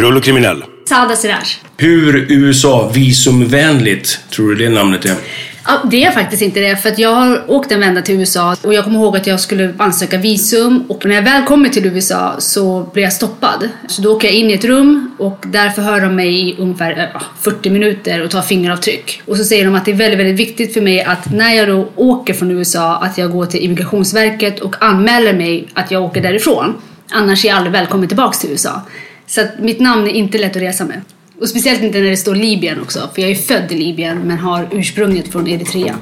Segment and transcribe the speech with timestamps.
[0.00, 0.64] Krull och kriminell.
[0.88, 1.44] Sada Siraj.
[1.76, 5.14] Hur USA visumvänligt tror du det namnet är?
[5.66, 8.56] Ja, det är faktiskt inte det, för att jag har åkt en vända till USA
[8.62, 11.86] och jag kommer ihåg att jag skulle ansöka visum och när jag väl kommer till
[11.86, 13.68] USA så blir jag stoppad.
[13.88, 17.10] Så då åker jag in i ett rum och där förhör de mig i ungefär
[17.14, 19.22] äh, 40 minuter och tar fingeravtryck.
[19.26, 21.68] Och så säger de att det är väldigt, väldigt viktigt för mig att när jag
[21.68, 26.20] då åker från USA att jag går till Immigrationsverket och anmäler mig att jag åker
[26.22, 26.74] därifrån.
[27.10, 28.82] Annars är jag aldrig välkommen tillbaks till USA.
[29.30, 31.00] Så att mitt namn är inte lätt att resa med.
[31.40, 34.38] Och speciellt inte när det står Libyen också, för jag är född i Libyen men
[34.38, 35.94] har ursprunget från Eritrea.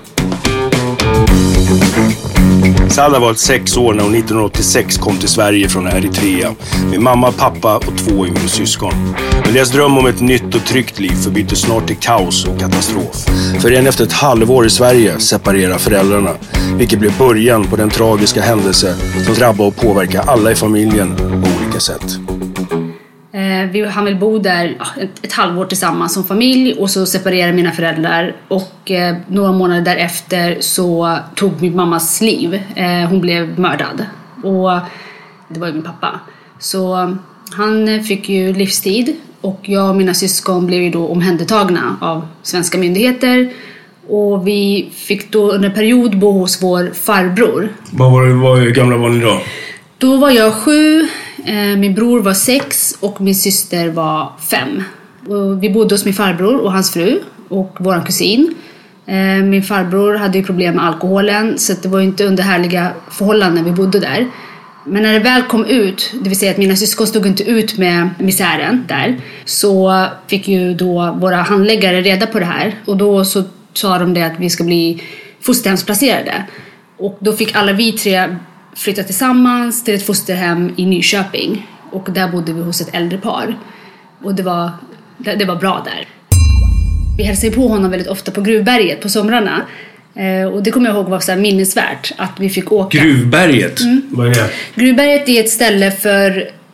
[2.90, 6.54] Salla var sex år när hon 1986 kom till Sverige från Eritrea
[6.90, 9.14] med mamma, pappa och två yngre syskon.
[9.44, 13.24] Men deras dröm om ett nytt och tryggt liv förbyttes snart till kaos och katastrof.
[13.60, 16.34] För redan efter ett halvår i Sverige separerar föräldrarna,
[16.78, 21.64] vilket blev början på den tragiska händelse som drabbade och påverkade alla i familjen på
[21.64, 22.37] olika sätt.
[23.48, 27.06] Eh, vi hann väl bo där ja, ett, ett halvår tillsammans som familj och så
[27.06, 32.62] separerade mina föräldrar och eh, några månader därefter så tog min mammas liv.
[32.74, 34.06] Eh, hon blev mördad
[34.42, 34.70] och
[35.48, 36.20] det var ju min pappa.
[36.58, 37.14] Så
[37.50, 42.78] han fick ju livstid och jag och mina syskon blev ju då omhändertagna av svenska
[42.78, 43.52] myndigheter
[44.08, 47.68] och vi fick då under en period bo hos vår farbror.
[47.90, 49.40] Vad var vad, hur gamla var ni då?
[49.98, 51.08] Då var jag sju,
[51.44, 54.82] Eh, min bror var sex och min syster var fem.
[55.60, 58.54] Vi bodde hos min farbror och hans fru och vår kusin.
[59.06, 62.92] Eh, min farbror hade ju problem med alkoholen så det var ju inte under härliga
[63.10, 64.26] förhållanden vi bodde där.
[64.84, 67.78] Men när det väl kom ut, det vill säga att mina syskon stod inte ut
[67.78, 73.24] med misären där, så fick ju då våra handläggare reda på det här och då
[73.24, 75.02] så sa de det att vi ska bli
[75.40, 76.44] fosterhemsplacerade.
[76.96, 78.36] Och då fick alla vi tre
[78.78, 83.56] flytta tillsammans till ett fosterhem i Nyköping och där bodde vi hos ett äldre par.
[84.22, 84.70] Och det var,
[85.18, 86.06] det, var bra där.
[87.16, 89.62] Vi hälsade på honom väldigt ofta på Gruvberget på somrarna.
[90.14, 92.98] Eh, och det kommer jag ihåg var så här minnesvärt att vi fick åka.
[92.98, 93.80] Gruvberget?
[94.10, 94.50] Vad är det?
[94.74, 96.30] Gruvberget är ett ställe för,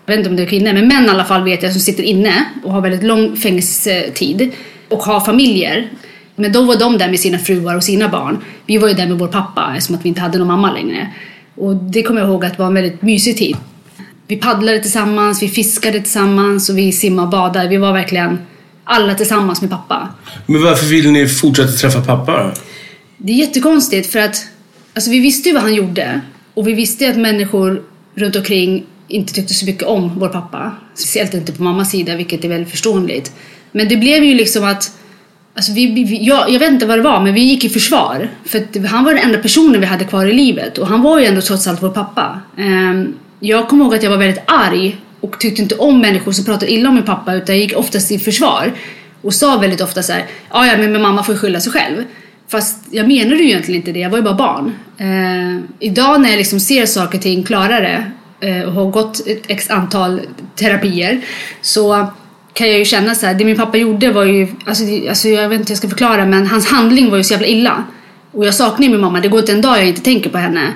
[0.07, 1.81] jag vet inte om det är kvinnor, men män i alla fall vet jag som
[1.81, 4.53] sitter inne och har väldigt lång fängelsetid
[4.89, 5.89] och har familjer.
[6.37, 8.45] Men då var de där med sina fruar och sina barn.
[8.67, 11.09] Vi var ju där med vår pappa eftersom att vi inte hade någon mamma längre.
[11.55, 13.57] Och det kommer jag ihåg att var en väldigt mysig tid.
[14.27, 17.69] Vi paddlade tillsammans, vi fiskade tillsammans och vi simmade och badade.
[17.69, 18.39] Vi var verkligen
[18.85, 20.09] alla tillsammans med pappa.
[20.47, 22.53] Men varför vill ni fortsätta träffa pappa?
[23.17, 24.47] Det är jättekonstigt för att
[24.95, 26.21] alltså, vi visste ju vad han gjorde
[26.55, 27.83] och vi visste att människor
[28.15, 30.73] runt omkring inte tyckte så mycket om vår pappa.
[30.95, 33.33] Speciellt inte på mammas sida, vilket är väldigt förståeligt.
[33.73, 34.99] Men det blev ju liksom att
[35.57, 38.31] Alltså vi, vi, jag, jag vet inte vad det var, men vi gick i försvar.
[38.45, 41.21] För att han var den enda personen vi hade kvar i livet och han var
[41.21, 42.41] ju ändå trots allt vår pappa.
[42.59, 46.45] Ehm, jag kommer ihåg att jag var väldigt arg och tyckte inte om människor som
[46.45, 48.73] pratade illa om min pappa utan jag gick oftast i försvar
[49.23, 52.05] och sa väldigt ofta så här, ja ja men min mamma får skylla sig själv.
[52.49, 54.73] Fast jag menade ju egentligen inte det, jag var ju bara barn.
[54.99, 58.11] Eh, idag när jag liksom ser saker och ting klarare
[58.41, 60.21] eh, och har gått ett x antal
[60.57, 61.21] terapier
[61.61, 62.07] så
[62.55, 65.49] kan jag ju känna så här, det min pappa gjorde var ju, alltså, alltså jag
[65.49, 67.85] vet inte hur jag ska förklara men hans handling var ju så jävla illa.
[68.33, 70.39] Och jag saknar ju min mamma, det går inte en dag jag inte tänker på
[70.39, 70.73] henne.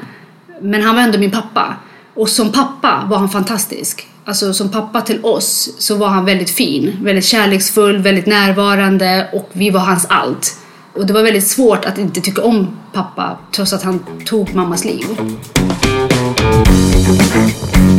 [0.62, 1.76] Men han var ändå min pappa.
[2.14, 4.06] Och som pappa var han fantastisk.
[4.24, 9.50] Alltså som pappa till oss så var han väldigt fin, väldigt kärleksfull, väldigt närvarande och
[9.52, 10.58] vi var hans allt.
[10.94, 14.84] Och det var väldigt svårt att inte tycka om pappa trots att han tog mammas
[14.84, 15.06] liv.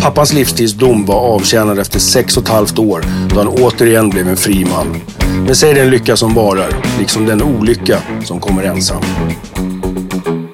[0.02, 4.38] Pappans livstidsdom var avtjänad efter sex och ett halvt år då han återigen blev en
[4.38, 5.02] fri man.
[5.46, 6.70] Men säg den lycka som varar,
[7.00, 9.02] liksom den olycka som kommer ensam.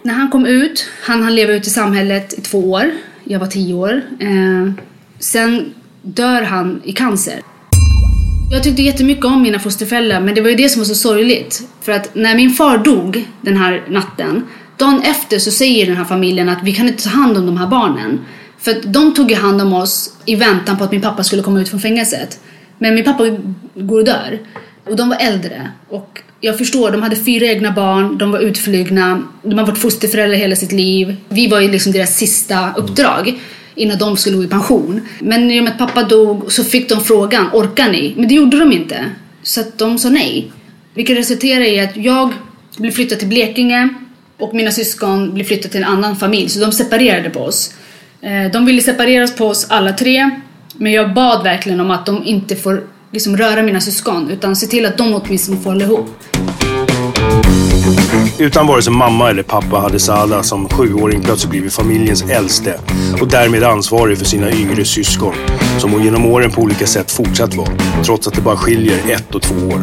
[0.04, 2.92] När han kom ut, han han leva ut i samhället i två år.
[3.24, 4.02] Jag var tio år.
[4.20, 4.74] Eh,
[5.20, 7.42] sen dör han i cancer.
[8.52, 11.64] Jag tyckte jättemycket om mina fosterföräldrar men det var ju det som var så sorgligt.
[11.82, 14.44] För att när min far dog den här natten,
[14.78, 17.58] dagen efter så säger den här familjen att vi kan inte ta hand om de
[17.58, 18.20] här barnen.
[18.66, 21.42] För att de tog ju hand om oss i väntan på att min pappa skulle
[21.42, 22.40] komma ut från fängelset.
[22.78, 23.24] Men min pappa
[23.76, 24.40] går och dör.
[24.86, 25.72] Och de var äldre.
[25.90, 30.38] Och jag förstår, de hade fyra egna barn, de var utflygna, de har varit fosterföräldrar
[30.38, 31.16] hela sitt liv.
[31.30, 33.40] Vi var ju liksom deras sista uppdrag
[33.76, 35.02] innan de skulle gå i pension.
[35.20, 38.14] Men i och med att pappa dog så fick de frågan, orkar ni?
[38.18, 39.06] Men det gjorde de inte.
[39.44, 40.52] Så att de sa nej.
[40.94, 42.34] Vilket resulterade i att jag
[42.78, 43.90] blev flyttad till Blekinge
[44.38, 46.50] och mina syskon blev flyttade till en annan familj.
[46.50, 47.74] Så de separerade på oss.
[48.22, 50.30] Eh, de ville separeras på oss alla tre.
[50.78, 54.68] Men jag bad verkligen om att de inte får liksom röra mina syskon utan se
[54.68, 56.10] till att de åtminstone får hålla ihop.
[58.40, 62.80] Utan vare sig mamma eller pappa hade Sala som sjuåring plötsligt blivit familjens äldste
[63.22, 65.34] och därmed ansvarig för sina yngre syskon
[65.78, 67.72] som hon genom åren på olika sätt fortsatt vara,
[68.06, 69.82] trots att det bara skiljer ett och två år.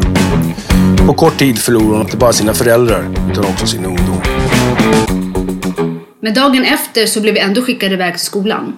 [1.07, 4.21] På kort tid förlorade hon inte bara sina föräldrar utan också sin ungdom.
[6.23, 8.77] Men dagen efter så blev vi ändå skickade iväg till skolan.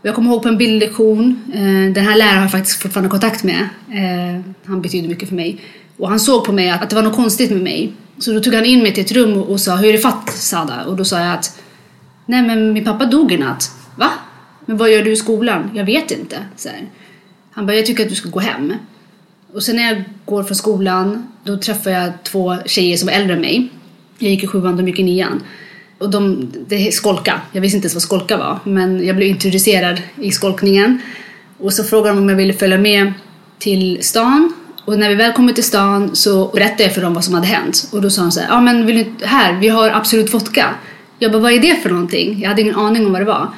[0.00, 3.10] Och Jag kommer ihåg på en bildlektion, eh, den här läraren har jag faktiskt fortfarande
[3.10, 3.68] kontakt med.
[3.90, 5.60] Eh, han betyder mycket för mig.
[5.96, 7.92] Och han såg på mig att det var något konstigt med mig.
[8.18, 10.30] Så då tog han in mig till ett rum och sa, hur är det fatt
[10.30, 10.84] Sada?
[10.84, 11.60] Och då sa jag att,
[12.26, 13.70] nej men min pappa dog i natt.
[13.96, 14.10] Va?
[14.66, 15.70] Men vad gör du i skolan?
[15.74, 16.36] Jag vet inte.
[16.56, 16.86] Så här.
[17.50, 18.74] Han bara, jag tycker att du ska gå hem.
[19.52, 23.34] Och sen när jag går från skolan, då träffar jag två tjejer som är äldre
[23.34, 23.68] än mig.
[24.18, 25.42] Jag gick i sjuan, de gick i nian.
[26.02, 27.40] Och de, det är skolka.
[27.52, 28.58] Jag visste inte ens vad skolka var.
[28.64, 30.98] Men jag blev introducerad i skolkningen.
[31.58, 33.12] Och så frågade de om jag ville följa med
[33.58, 34.52] till stan.
[34.84, 37.46] Och när vi väl kommer till stan så berättade jag för dem vad som hade
[37.46, 37.88] hänt.
[37.92, 40.74] Och då sa de så här, ja men vill du, här, vi har Absolut Vodka.
[41.18, 42.40] Jag bara, vad är det för någonting?
[42.40, 43.48] Jag hade ingen aning om vad det var.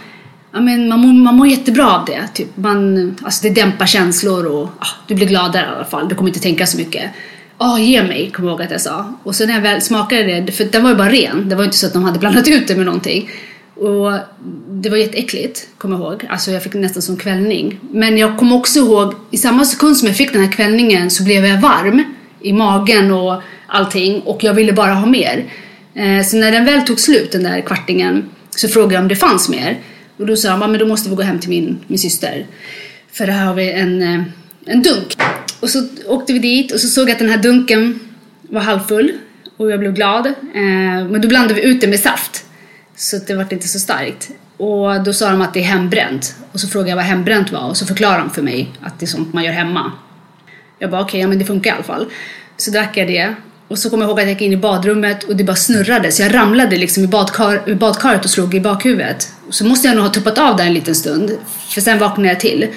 [0.52, 2.29] Ja, men man, mår, man mår jättebra av det.
[2.35, 2.56] Typ.
[2.56, 6.08] Man, alltså det dämpar känslor och ah, du blir gladare i alla fall.
[6.08, 7.11] Du kommer inte tänka så mycket.
[7.65, 9.13] Ja, ge mig, kommer jag ihåg att jag sa.
[9.23, 11.49] Och så när jag väl smakade det, för den var ju bara ren.
[11.49, 13.31] Det var inte så att de hade blandat ut det med någonting.
[13.75, 14.13] Och
[14.71, 16.27] det var jätteäckligt, kommer jag ihåg.
[16.31, 17.79] Alltså jag fick nästan som kvällning.
[17.91, 21.25] Men jag kommer också ihåg, i samma sekund som jag fick den här kvällningen så
[21.25, 22.05] blev jag varm
[22.41, 24.21] i magen och allting.
[24.21, 25.45] Och jag ville bara ha mer.
[25.95, 29.17] Eh, så när den väl tog slut, den där kvartingen, så frågade jag om det
[29.17, 29.79] fanns mer.
[30.17, 32.47] Och då sa han, "Ja, men då måste vi gå hem till min, min syster.
[33.13, 34.23] För här har vi en, eh,
[34.67, 35.17] en dunk.
[35.65, 38.01] Och så åkte vi dit och så såg jag att den här dunken
[38.43, 39.13] var halvfull.
[39.56, 40.27] Och jag blev glad.
[40.27, 40.33] Eh,
[41.11, 42.44] Men då blandade vi ut det med saft.
[42.97, 44.31] Så att det var inte så starkt.
[44.56, 46.35] Och då sa de att det är hembränt.
[46.53, 49.05] Och så frågade jag vad hembränt var och så förklarade de för mig att det
[49.05, 49.93] är sånt man gör hemma.
[50.79, 52.06] Jag bara okej, ja men det funkar i alla fall.
[52.56, 53.35] Så drack jag det.
[53.69, 56.13] Och så kommer jag ihåg att jag gick in i badrummet och det bara snurrade.
[56.13, 59.33] Så jag ramlade liksom i, badkar, i badkaret och slog i bakhuvudet.
[59.51, 61.31] Så måste jag nog ha tuppat av där en liten stund.
[61.69, 62.69] För sen vaknade jag till.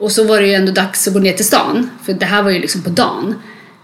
[0.00, 1.90] Och så var det ju ändå dags att gå ner till stan.
[2.04, 3.34] För det här var ju liksom på dagen.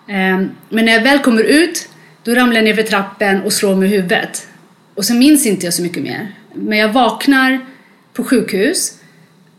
[0.09, 1.89] Ehm, Men när jag väl kommer ut,
[2.25, 4.47] då ramlar jag ner för trappen och slår mig i huvudet.
[4.95, 6.35] Och sen minns inte jag så mycket mer.
[6.55, 7.61] Men jag vaknar
[8.13, 8.93] på sjukhus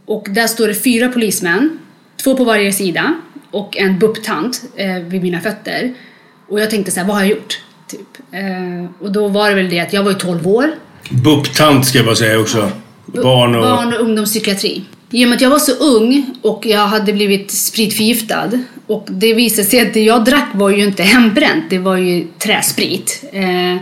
[0.05, 1.79] och där står det fyra polismän,
[2.23, 3.13] två på varje sida
[3.51, 5.93] och en BUP-tant eh, vid mina fötter.
[6.47, 7.59] Och jag tänkte så här, vad har jag gjort?
[7.87, 8.07] Typ.
[8.31, 10.71] Eh, och då var det väl det att jag var ju 12 år.
[11.09, 12.71] BUP-tant ska jag bara säga också.
[13.05, 13.61] Barn och...
[13.61, 14.85] Barn och ungdomspsykiatri.
[15.11, 18.51] I och med att jag var så ung och jag hade blivit spritförgiftad
[18.87, 22.27] och det visade sig att det jag drack var ju inte hembränt, det var ju
[22.39, 23.23] träsprit.
[23.31, 23.81] Eh,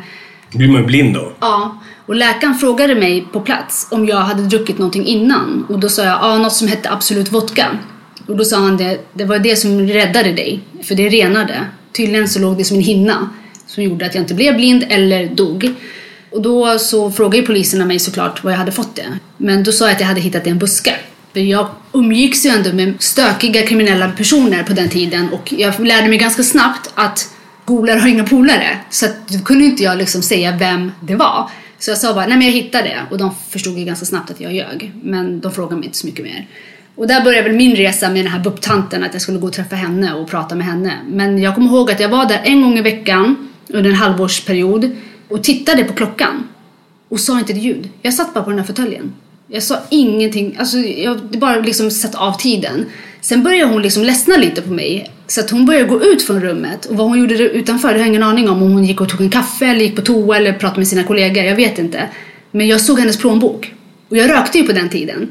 [0.58, 1.34] Blir man blind då?
[1.40, 5.66] Ja, och läkaren frågade mig på plats om jag hade druckit någonting innan.
[5.70, 7.68] Och då sa jag, ja, något som hette Absolut Vodka.
[8.28, 11.66] Och då sa han det, det var det som räddade dig, för det renade.
[11.92, 13.30] Tydligen så låg det som en hinna
[13.68, 15.74] som gjorde att jag inte blev blind eller dog.
[16.32, 19.20] Och då så frågade ju poliserna mig såklart var jag hade fått det.
[19.38, 20.94] Men då sa jag att jag hade hittat det i en buske.
[21.36, 26.08] För jag umgicks ju ändå med stökiga kriminella personer på den tiden och jag lärde
[26.08, 27.34] mig ganska snabbt att
[27.66, 28.78] polare har inga polare.
[28.90, 31.50] Så att då kunde inte jag liksom säga vem det var.
[31.80, 33.00] Så jag sa bara, nej men jag hittade det.
[33.12, 34.92] Och de förstod ju ganska snabbt att jag ljög.
[35.04, 36.48] Men de frågade mig inte så mycket mer.
[36.96, 39.54] Och där började väl min resa med den här BUP-tanten, att jag skulle gå och
[39.54, 40.94] träffa henne och prata med henne.
[41.08, 44.96] Men jag kommer ihåg att jag var där en gång i veckan under en halvårsperiod
[45.30, 46.48] och tittade på klockan
[47.10, 47.90] och sa inte ett ljud.
[48.02, 49.14] Jag satt bara på den här fåtöljen.
[49.48, 52.86] Jag sa ingenting, alltså jag bara liksom satt av tiden.
[53.22, 55.12] Sen började hon liksom ledsna lite på mig.
[55.28, 56.86] Så att hon började gå ut från rummet.
[56.86, 58.64] Och vad hon gjorde utanför, det har jag ingen aning om.
[58.64, 61.04] Om hon gick och tog en kaffe eller gick på toa eller pratade med sina
[61.04, 61.44] kollegor.
[61.44, 62.10] Jag vet inte.
[62.52, 63.74] Men jag såg hennes plånbok.
[64.10, 65.30] Och jag rökte ju på den tiden.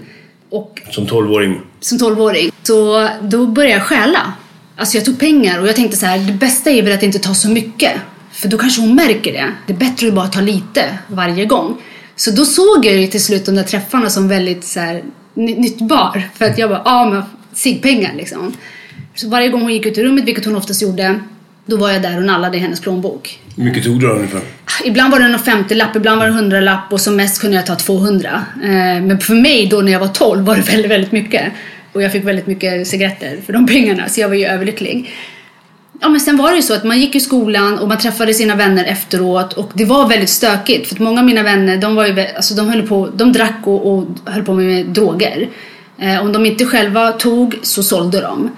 [0.50, 1.60] Och Som tolvåring.
[1.80, 2.50] som 12-åring.
[2.62, 4.32] Så då började jag stjäla.
[4.76, 7.18] Alltså jag tog pengar och jag tänkte så här, det bästa är väl att inte
[7.18, 7.92] ta så mycket.
[8.32, 9.52] För då kanske hon märker det.
[9.66, 11.76] Det är bättre att bara ta lite varje gång.
[12.16, 15.02] Så då såg jag ju till slut de där träffarna som väldigt så här,
[15.34, 16.22] ny- nyttbar.
[16.34, 17.22] För att jag bara, ja men
[17.54, 18.56] ciggpengar liksom.
[19.14, 21.20] Så varje gång hon gick ut ur rummet, vilket hon oftast gjorde,
[21.66, 23.38] då var jag där och nallade i hennes plånbok.
[23.56, 24.40] Hur mycket tog du då ungefär?
[24.84, 27.66] Ibland var det en 50-lapp, ibland var det en 100-lapp och som mest kunde jag
[27.66, 28.44] ta 200.
[28.62, 28.68] Eh,
[29.02, 31.52] Men för mig då när jag var 12 var det väldigt, väldigt mycket.
[31.92, 35.10] Och jag fick väldigt mycket cigaretter för de pengarna, så jag var ju överlycklig.
[36.04, 38.34] Ja men sen var det ju så att man gick i skolan och man träffade
[38.34, 41.94] sina vänner efteråt och det var väldigt stökigt för att många av mina vänner de
[41.94, 45.48] var ju, alltså de höll på, de drack och, och höll på med, med droger.
[45.98, 48.50] Eh, om de inte själva tog så sålde de.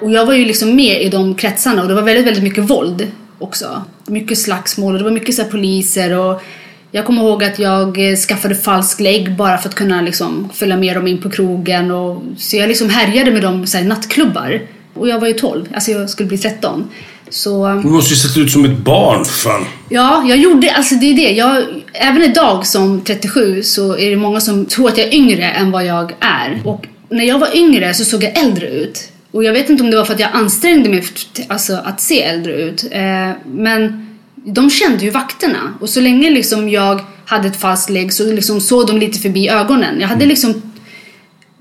[0.00, 2.70] Och jag var ju liksom med i de kretsarna och det var väldigt, väldigt mycket
[2.70, 3.06] våld
[3.38, 3.82] också.
[4.06, 6.42] Mycket slagsmål och det var mycket så här poliser och
[6.90, 10.76] jag kommer ihåg att jag eh, skaffade falsk lägg bara för att kunna liksom följa
[10.76, 14.60] med dem in på krogen och så jag liksom härjade med dem i nattklubbar.
[14.94, 16.88] Och jag var ju 12, alltså jag skulle bli 13.
[17.30, 19.64] Så Du måste ju sett ut som ett barn för fan.
[19.88, 21.30] ja, jag gjorde, alltså det är det.
[21.32, 25.44] Jag, även idag som 37 så är det många som tror att jag är yngre
[25.44, 26.60] än vad jag är.
[26.64, 29.08] Och när jag var yngre så såg jag äldre ut.
[29.30, 31.14] Och jag vet inte om det var för att jag ansträngde mig för,
[31.48, 32.84] alltså, att se äldre ut.
[32.90, 35.74] Eh, men de kände ju vakterna.
[35.80, 39.48] Och så länge liksom jag hade ett fast lägg så liksom såg de lite förbi
[39.48, 40.00] ögonen.
[40.00, 40.62] Jag hade liksom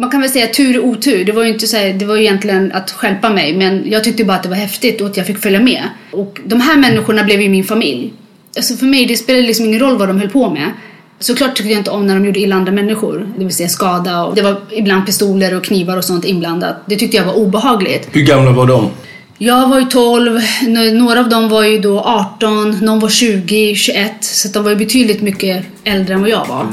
[0.01, 1.25] man kan väl säga tur och otur.
[1.25, 4.03] Det var ju inte så här, det var ju egentligen att skälpa mig men jag
[4.03, 5.83] tyckte bara att det var häftigt och att jag fick följa med.
[6.11, 8.13] Och de här människorna blev ju min familj.
[8.57, 10.71] Alltså för mig det spelade liksom ingen roll vad de höll på med.
[11.19, 14.23] Såklart tyckte jag inte om när de gjorde illa andra människor, det vill säga skada
[14.23, 16.75] och det var ibland pistoler och knivar och sånt inblandat.
[16.85, 18.07] Det tyckte jag var obehagligt.
[18.11, 18.89] Hur gamla var de?
[19.37, 23.75] Jag var ju 12, n- några av dem var ju då 18, någon var 20,
[23.75, 26.67] 21 så de var ju betydligt mycket äldre än vad jag var.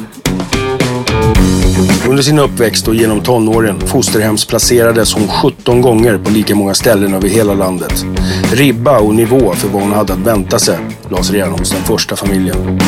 [2.08, 7.28] Under sin uppväxt och genom tonåren fosterhemsplacerades hon 17 gånger på lika många ställen över
[7.28, 8.04] hela landet.
[8.52, 10.78] Ribba och nivå för vad hon hade att vänta sig
[11.10, 12.80] lades redan hos den första familjen.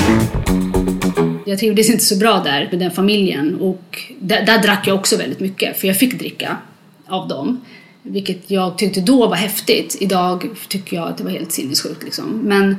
[1.46, 5.16] Jag trivdes inte så bra där med den familjen och där, där drack jag också
[5.16, 6.56] väldigt mycket för jag fick dricka
[7.08, 7.60] av dem.
[8.02, 9.96] Vilket jag tyckte då var häftigt.
[10.00, 12.40] Idag tycker jag att det var helt sinnessjukt liksom.
[12.44, 12.76] Men,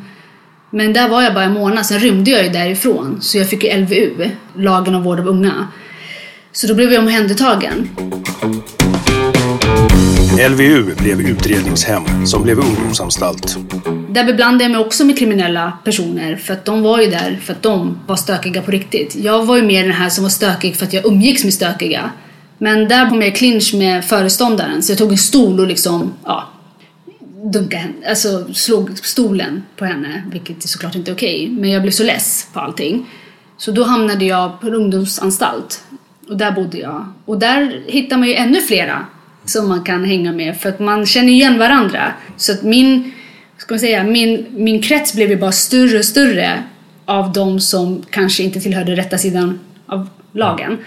[0.69, 3.17] men där var jag bara en månad, sen rymde jag ju därifrån.
[3.21, 5.67] Så jag fick ju LVU, lagen om vård av unga.
[6.53, 7.89] Så då blev jag omhändertagen.
[10.50, 13.58] LVU blev utredningshem som blev ungdomsanstalt.
[14.10, 17.53] Där beblandade jag mig också med kriminella personer för att de var ju där för
[17.53, 19.15] att de var stökiga på riktigt.
[19.15, 22.12] Jag var ju mer den här som var stökig för att jag umgicks med stökiga.
[22.58, 26.13] Men där kom jag i clinch med föreståndaren så jag tog en stol och liksom,
[26.25, 26.50] ja,
[27.43, 31.50] dunkade henne, alltså slog stolen på henne, vilket är såklart inte okej.
[31.50, 33.05] Men jag blev så less på allting.
[33.58, 35.84] Så då hamnade jag på en ungdomsanstalt.
[36.32, 37.06] Och där bodde jag.
[37.26, 39.06] Och där hittar man ju ännu flera
[39.46, 42.14] som man kan hänga med för att man känner igen varandra.
[42.38, 43.12] Så att min,
[43.58, 46.64] ska man säga, min, min krets blev ju bara större och större
[47.06, 50.78] av de som kanske inte tillhörde rätta sidan av lagen.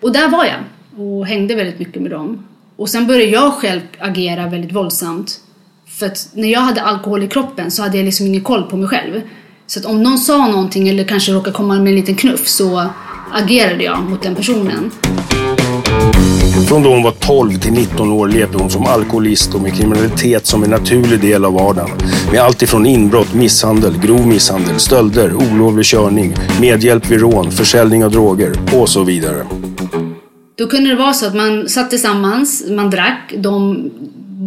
[0.00, 0.60] Och där var jag
[1.06, 2.46] och hängde väldigt mycket med dem.
[2.76, 5.40] Och sen började jag själv agera väldigt våldsamt.
[5.86, 8.76] För att när jag hade alkohol i kroppen så hade jag liksom ingen koll på
[8.76, 9.20] mig själv.
[9.66, 12.88] Så att om någon sa någonting eller kanske råkade komma med en liten knuff så
[13.32, 14.90] agerade jag mot den personen.
[16.68, 20.46] Från då hon var 12 till 19 år levde hon som alkoholist och med kriminalitet
[20.46, 21.90] som en naturlig del av vardagen.
[22.32, 28.10] Med allt ifrån inbrott, misshandel, grov misshandel, stölder, olovlig körning, medhjälp vid rån, försäljning av
[28.10, 29.46] droger och så vidare.
[30.56, 33.90] Då kunde det vara så att man satt tillsammans, man drack, de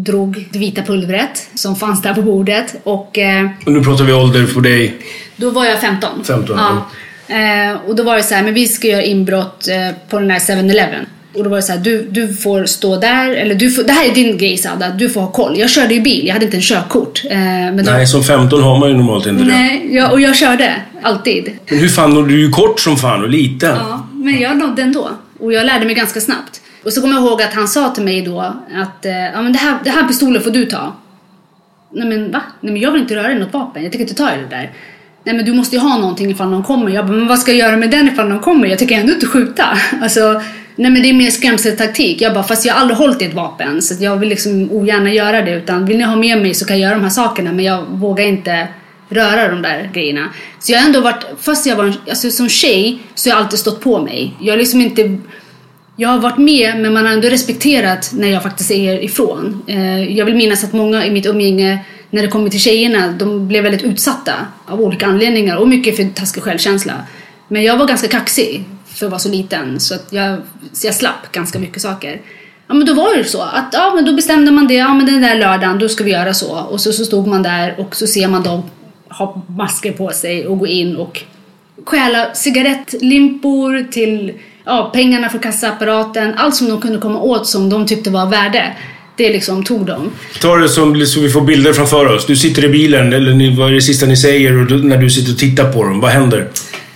[0.03, 4.13] drog det vita pulvret som fanns där på bordet och eh, Och nu pratar vi
[4.13, 4.95] ålder på dig.
[5.35, 6.23] Då var jag 15.
[6.23, 6.87] 15, ja.
[7.27, 10.31] Eh, och då var det så här, men vi ska göra inbrott eh, på den
[10.31, 11.05] här 7-Eleven.
[11.33, 13.91] Och då var det så här, du, du får stå där, eller du får, det
[13.91, 15.59] här är din grej Sada, du får ha koll.
[15.59, 17.21] Jag körde ju bil, jag hade inte en körkort.
[17.29, 19.49] Eh, men då, Nej, som 15 har man ju normalt inte det.
[19.49, 21.51] nej jag, och jag körde, alltid.
[21.69, 23.75] Men hur fan, du är ju kort som fan och liten.
[23.75, 25.09] Ja, men jag nådde ändå.
[25.39, 26.61] Och jag lärde mig ganska snabbt.
[26.83, 28.41] Och så kommer jag ihåg att han sa till mig då
[28.75, 30.95] att eh, ja, men det, här, det här pistolen får du ta.
[31.91, 32.41] Nej men va?
[32.61, 34.55] Nej men jag vill inte röra i något vapen, jag tänker inte ta i det
[34.55, 34.71] där.
[35.27, 36.91] Nej men du måste ju ha någonting ifall någon kommer.
[36.91, 38.67] Jag bara, men vad ska jag göra med den ifall någon kommer?
[38.67, 39.77] Jag tänker ändå inte skjuta.
[40.01, 40.41] Alltså,
[40.75, 42.21] nej men det är mer skrämseltaktik.
[42.21, 45.13] Jag bara, fast jag har aldrig hållit i ett vapen så jag vill liksom ogärna
[45.13, 45.51] göra det.
[45.51, 47.85] Utan vill ni ha med mig så kan jag göra de här sakerna men jag
[47.89, 48.67] vågar inte
[49.09, 50.29] röra de där grejerna.
[50.59, 53.43] Så jag har ändå varit, fast jag var en, alltså som tjej så har jag
[53.43, 54.33] alltid stått på mig.
[54.41, 55.17] Jag har liksom inte
[55.95, 59.63] jag har varit med men man har ändå respekterat när jag faktiskt säger ifrån.
[59.67, 61.79] Eh, jag vill minnas att många i mitt umgänge
[62.09, 64.33] när det kommer till tjejerna, de blev väldigt utsatta
[64.65, 66.93] av olika anledningar och mycket för taskig självkänsla.
[67.47, 70.39] Men jag var ganska kaxig för att vara så liten så att jag,
[70.73, 72.21] så jag slapp ganska mycket saker.
[72.67, 75.05] Ja men då var det så att ja men då bestämde man det, ja men
[75.05, 77.95] den där lördagen då ska vi göra så och så, så stod man där och
[77.95, 78.63] så ser man dem
[79.09, 81.23] ha masker på sig och gå in och
[81.85, 84.33] stjäla cigarettlimpor till
[84.65, 88.75] ja, pengarna från kassaapparaten, allt som de kunde komma åt som de tyckte var värde.
[89.17, 90.11] Det liksom tog de.
[90.41, 92.25] Ta det som, så vi får bilder framför oss.
[92.25, 94.97] Du sitter i bilen, eller ni, vad är det sista ni säger och du, när
[94.97, 95.99] du sitter och tittar på dem?
[95.99, 96.47] Vad händer?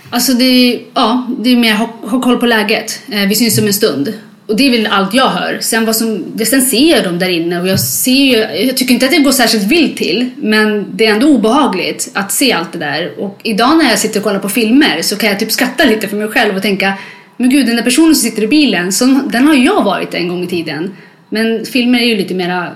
[0.09, 2.99] Alltså det är, ja, det är mer ha, ha koll på läget.
[3.11, 4.13] Eh, vi syns om en stund.
[4.47, 5.57] Och det är väl allt jag hör.
[5.61, 8.93] Sen, vad som, sen ser jag dem där inne och jag ser ju, jag tycker
[8.93, 10.29] inte att det går särskilt vilt till.
[10.37, 13.11] Men det är ändå obehagligt att se allt det där.
[13.19, 16.07] Och idag när jag sitter och kollar på filmer så kan jag typ skratta lite
[16.07, 16.93] för mig själv och tänka
[17.41, 20.27] men gud, den där personen som sitter i bilen, så, den har jag varit en
[20.27, 20.91] gång i tiden.
[21.33, 22.67] Men filmer är ju lite mera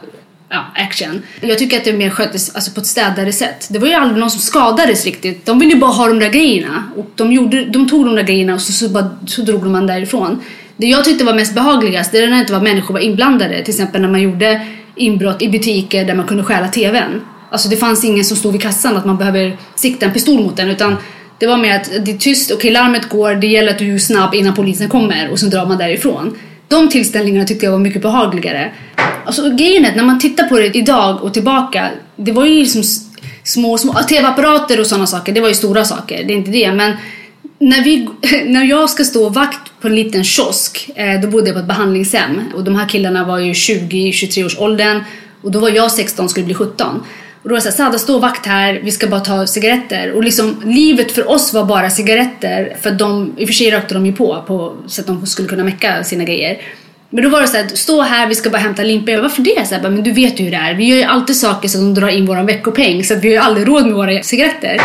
[0.50, 1.22] ja, action.
[1.42, 3.68] Jag tycker att det mer sköttes alltså, på ett städare sätt.
[3.70, 5.46] Det var ju aldrig någon som skadades riktigt.
[5.46, 6.84] De ville ju bara ha de där grejerna.
[6.96, 9.72] Och de, gjorde, de tog de där grejerna och så, så, bara, så drog de
[9.72, 10.42] man därifrån.
[10.78, 13.64] Det jag tyckte var mest behagligast, det är när det inte var människor var inblandade.
[13.64, 17.22] Till exempel när man gjorde inbrott i butiker där man kunde stjäla TVn.
[17.50, 20.58] Alltså det fanns ingen som stod vid kassan att man behöver sikta en pistol mot
[20.58, 20.96] den utan
[21.40, 23.94] det var mer att det är tyst, okej okay, larmet går, det gäller att du
[23.94, 26.38] är snabb innan polisen kommer och så drar man därifrån.
[26.68, 28.72] De tillställningarna tyckte jag var mycket behagligare.
[29.26, 32.84] Alltså grejen är när man tittar på det idag och tillbaka, det var ju liksom
[33.44, 36.72] små, små tv-apparater och sådana saker, det var ju stora saker, det är inte det.
[36.72, 36.94] Men
[37.60, 38.10] när, vi,
[38.46, 41.68] när jag ska stå vakt på en liten kiosk, eh, då bodde jag på ett
[41.68, 45.04] behandlingshem och de här killarna var ju 20-23 års åldern
[45.42, 47.04] och då var jag 16 och skulle bli 17.
[47.46, 50.12] Och då var det såhär, Sada stå vakt här, vi ska bara ta cigaretter.
[50.12, 52.76] Och liksom livet för oss var bara cigaretter.
[52.82, 55.48] För de, i och för sig rökte de ju på, på så att de skulle
[55.48, 56.62] kunna mecka sina grejer.
[57.10, 59.10] Men då var det såhär, stå här, vi ska bara hämta limpor.
[59.10, 59.68] Jag bara, varför det?
[59.68, 60.74] Så här, men du vet ju hur det är.
[60.74, 63.04] Vi gör ju alltid saker så att de drar in våran veckopeng.
[63.04, 64.82] Så att vi har ju aldrig råd med våra cigaretter.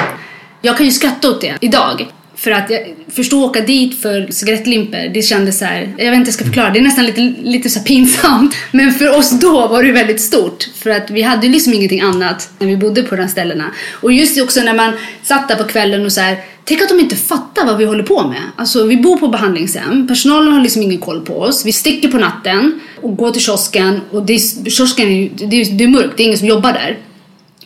[0.62, 2.06] Jag kan ju skratta åt det idag.
[2.40, 6.18] För att jag förstå åka dit för cigarettlimper, det kändes så här, jag vet inte
[6.18, 8.54] hur jag ska förklara, det är nästan lite, lite så pinsamt.
[8.70, 10.68] Men för oss då var det väldigt stort.
[10.74, 13.64] För att vi hade liksom ingenting annat när vi bodde på de här ställena.
[13.92, 17.00] Och just också när man satt där på kvällen och så här, tänk att de
[17.00, 18.42] inte fattar vad vi håller på med.
[18.56, 21.66] Alltså vi bor på behandlingshem, personalen har liksom ingen koll på oss.
[21.66, 25.72] Vi sticker på natten och går till kiosken och det är, kiosken är, det är,
[25.72, 26.98] det är mörkt, det är ingen som jobbar där.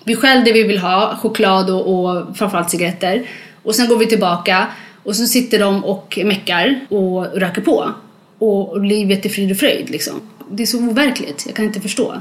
[0.04, 3.22] Vi själv det vi vill ha, choklad och, och framförallt cigaretter.
[3.64, 4.66] Och sen går vi tillbaka
[5.02, 7.90] och så sitter de och meckar och röker på.
[8.38, 10.20] Och livet är frid och fröjd liksom.
[10.50, 12.14] Det är så overkligt, jag kan inte förstå.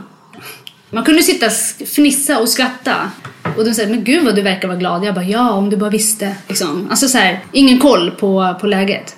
[0.89, 1.49] Man kunde sitta,
[1.85, 3.11] fnissa och skratta.
[3.57, 5.05] Och de säger, men gud vad du verkar vara glad.
[5.05, 6.35] Jag bara, ja om du bara visste.
[6.47, 6.87] Liksom.
[6.89, 9.15] Alltså så här, ingen koll på, på läget.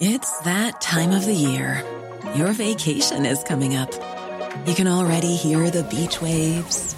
[0.00, 1.82] It's that time of the year.
[2.36, 3.90] Your vacation is coming up.
[4.66, 6.97] You can already hear the beach waves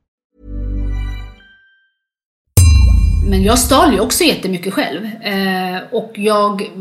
[3.29, 5.05] Men jag stal ju också jättemycket själv.
[5.05, 6.71] Eh, och jag...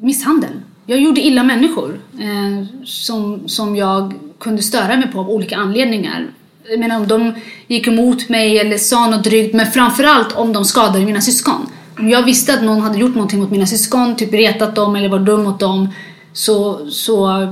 [0.00, 0.50] Misshandel.
[0.86, 2.00] Jag gjorde illa människor.
[2.20, 6.26] Eh, som, som jag kunde störa mig på av olika anledningar.
[6.70, 7.34] Jag menar om de
[7.66, 9.54] gick emot mig eller sa något drygt.
[9.54, 11.66] Men framförallt om de skadade mina syskon.
[11.98, 15.08] Om jag visste att någon hade gjort någonting mot mina syskon, typ retat dem eller
[15.08, 15.88] var dum mot dem.
[16.32, 17.46] Så, så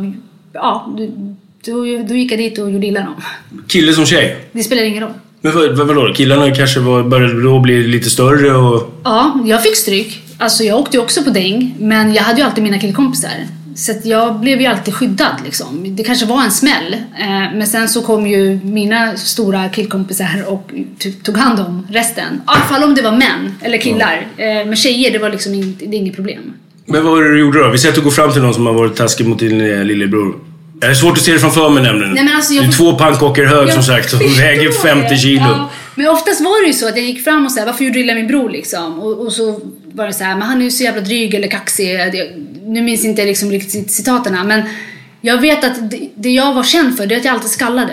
[0.53, 0.95] ja,
[1.65, 1.73] då,
[2.09, 3.15] då gick jag dit och gjorde illa dem.
[3.69, 4.49] Kille som tjej?
[4.53, 5.13] Det spelar ingen roll.
[5.41, 6.15] Men vad, vad, vadå?
[6.15, 8.93] Killarna kanske var, började då bli lite större och...
[9.05, 10.23] Ja, jag fick stryk.
[10.39, 13.31] Alltså jag åkte ju också på däng, men jag hade ju alltid mina killkompisar.
[13.75, 15.97] Så att jag blev ju alltid skyddad liksom.
[15.97, 20.71] Det kanske var en smäll, eh, men sen så kom ju mina stora killkompisar och
[20.99, 22.35] typ tog hand om resten.
[22.35, 24.27] I alla fall om det var män eller killar.
[24.37, 26.53] Eh, men tjejer, det var liksom in, det är inget problem.
[26.87, 27.71] Men vad var det du gjorde då?
[27.71, 29.85] Vi säger att du går fram till någon som har varit taskig mot din eh,
[29.85, 30.35] lillebror.
[30.81, 32.13] Det är svårt att se det framför mig nämligen.
[32.15, 34.73] Nej, men alltså, jag- Du är två pannkakor hög Jag som sagt förstår väger det.
[34.73, 35.41] 50 kilo.
[35.43, 37.99] Ja, men oftast var det ju så att jag gick fram och sa varför gjorde
[37.99, 39.01] du illa min bror liksom?
[39.01, 39.61] Och, och så
[39.93, 41.87] var det så här, men han är ju så jävla dryg eller kaxig.
[41.99, 42.31] Det-
[42.67, 44.63] Nu minns inte jag liksom riktigt citaterna men
[45.21, 47.93] jag vet att det, det jag var känd för det är att jag alltid skallade.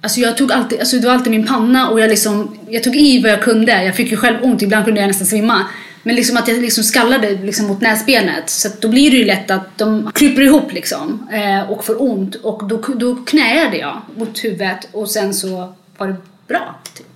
[0.00, 2.96] Alltså jag tog alltid, alltså det var alltid min panna och jag liksom, jag tog
[2.96, 3.84] i vad jag kunde.
[3.84, 5.60] Jag fick ju själv ont, ibland kunde jag nästan svimma.
[6.06, 8.50] Men liksom att jag liksom skallade liksom mot näsbenet.
[8.50, 11.28] Så att då blir det ju lätt att de kryper ihop liksom.
[11.32, 12.34] Eh, och får ont.
[12.34, 16.16] Och då, då knäade jag mot huvudet och sen så var det
[16.48, 16.80] bra.
[16.94, 17.06] Typ.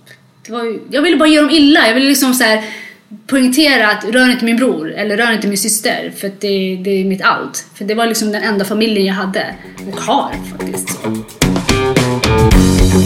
[0.45, 1.87] Det var ju, jag ville bara göra dem illa.
[1.87, 2.63] Jag ville liksom så här
[3.27, 6.13] poängtera att rör inte min bror eller rör inte min syster.
[6.17, 7.65] För att det, det är mitt allt.
[7.75, 9.55] För det var liksom den enda familjen jag hade.
[9.91, 10.99] Och har faktiskt.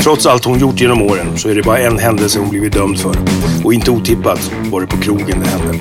[0.01, 2.99] Trots allt hon gjort genom åren så är det bara en händelse hon blivit dömd
[2.99, 3.15] för.
[3.63, 5.79] Och inte otippat var det på krogen det hände.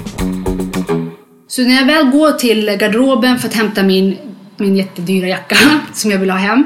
[1.48, 4.16] Så när jag väl går till garderoben för att hämta min,
[4.56, 5.56] min jättedyra jacka
[5.94, 6.64] som jag vill ha hem.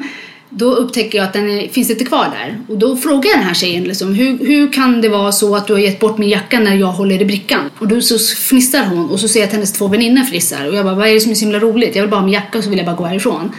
[0.51, 2.59] Då upptäcker jag att den är, finns inte kvar där.
[2.69, 5.67] Och då frågar jag den här tjejen liksom, hur, hur kan det vara så att
[5.67, 7.71] du har gett bort min jacka när jag håller i brickan?
[7.79, 10.69] Och då så fnissar hon och så ser jag att hennes två väninnor fnissar.
[10.69, 11.97] Och jag bara, vad är det som är så himla roligt?
[11.97, 13.53] Jag vill bara ha min jacka och så vill jag bara gå härifrån.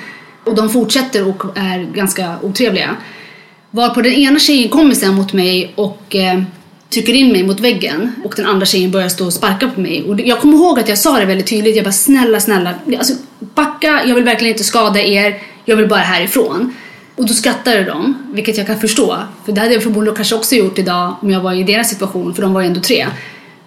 [0.44, 2.96] Och de fortsätter och är ganska otrevliga.
[3.72, 6.42] Varpå den ena tjejen kommer sen mot mig och eh,
[6.90, 10.04] trycker in mig mot väggen och den andra tjejen börjar stå och sparka på mig.
[10.04, 11.76] Och jag kommer ihåg att jag sa det väldigt tydligt.
[11.76, 16.00] Jag bara snälla, snälla, alltså, backa, jag vill verkligen inte skada er, jag vill bara
[16.00, 16.74] härifrån.
[17.16, 19.18] Och då skrattade de, vilket jag kan förstå.
[19.46, 22.34] För det hade jag förmodligen kanske också gjort idag om jag var i deras situation,
[22.34, 23.08] för de var ju ändå tre.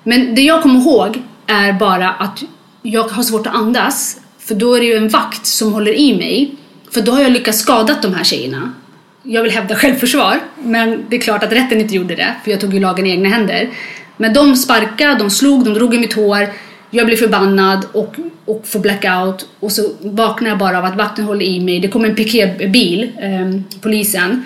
[0.03, 2.43] Men det jag kommer ihåg är bara att
[2.83, 6.17] jag har svårt att andas, för då är det ju en vakt som håller i
[6.17, 6.55] mig.
[6.91, 8.73] För då har jag lyckats skada de här tjejerna
[9.23, 12.61] jag vill hävda självförsvar, men det är klart att rätten inte gjorde det, för jag
[12.61, 13.69] tog ju lagen i egna händer.
[14.17, 16.49] Men de sparkade, de slog, de drog i mitt hår,
[16.91, 21.25] jag blev förbannad och, och får blackout och så vaknar jag bara av att vakten
[21.25, 21.81] håller i mig.
[21.81, 24.45] Det kommer en piketbil, eh, polisen.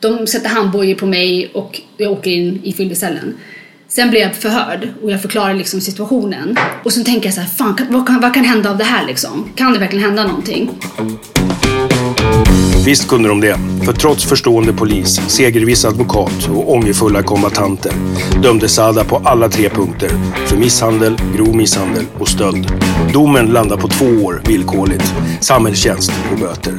[0.00, 3.36] De sätter handbojor på mig och jag åker in i fyllecellen.
[3.88, 6.56] Sen blev jag förhörd och jag förklarar liksom situationen.
[6.84, 9.06] Och sen tänker jag så här, fan vad kan, vad kan hända av det här
[9.06, 9.52] liksom?
[9.54, 10.70] Kan det verkligen hända någonting?
[12.86, 13.56] Visst kunde de det.
[13.84, 17.92] För trots förstående polis, segerviss advokat och ångerfulla kombatanter
[18.42, 20.10] dömde Sada på alla tre punkter
[20.46, 22.66] för misshandel, grov misshandel och stöld.
[23.12, 26.74] Domen landar på två år villkorligt, samhällstjänst och böter.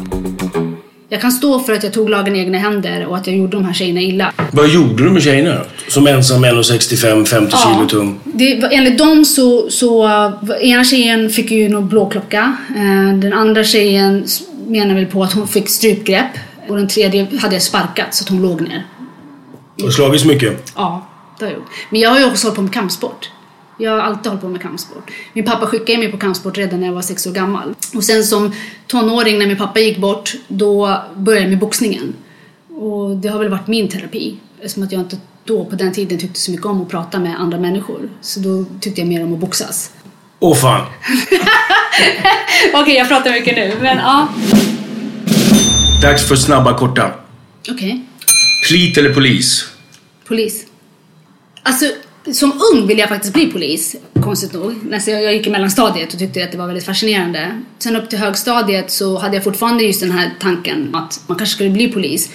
[1.09, 3.57] Jag kan stå för att jag tog lagen i egna händer och att jag gjorde
[3.57, 4.33] de här tjejerna illa.
[4.51, 5.61] Vad gjorde du med tjejerna?
[5.87, 8.19] Som ensam 1,65, 50 kilo tung.
[8.23, 12.55] Det, var- enligt dem så, så uh, ena tjejen fick ju någon blåklocka.
[12.75, 14.25] Uh, den andra tjejen
[14.71, 16.31] menar väl på att hon fick strypgrepp.
[16.67, 18.85] Och den tredje hade jag sparkat så att hon låg ner.
[19.83, 20.71] Och slagits mycket.
[20.75, 21.07] Ja,
[21.39, 21.69] det har jag gjort.
[21.89, 23.29] Men jag har ju också hållit på med kampsport.
[23.77, 25.11] Jag har alltid hållit på med kampsport.
[25.33, 27.75] Min pappa skickade mig på kampsport redan när jag var sex år gammal.
[27.95, 28.53] Och sen som
[28.87, 32.13] tonåring när min pappa gick bort, då började jag med boxningen.
[32.69, 34.37] Och det har väl varit min terapi.
[34.59, 37.39] Eftersom att jag inte då på den tiden tyckte så mycket om att prata med
[37.41, 38.09] andra människor.
[38.21, 39.91] Så då tyckte jag mer om att boxas.
[40.43, 40.85] Åh fan.
[42.73, 44.27] Okej, jag pratar mycket nu, men ja.
[46.01, 47.11] Dags för snabba korta.
[47.71, 48.01] Okej.
[48.67, 49.65] Plit eller polis?
[50.27, 50.65] Polis.
[51.63, 51.85] Alltså,
[52.33, 54.75] som ung ville jag faktiskt bli polis, konstigt nog.
[55.07, 57.61] Jag gick i mellanstadiet och tyckte att det var väldigt fascinerande.
[57.79, 61.55] Sen upp till högstadiet så hade jag fortfarande just den här tanken att man kanske
[61.55, 62.29] skulle bli polis.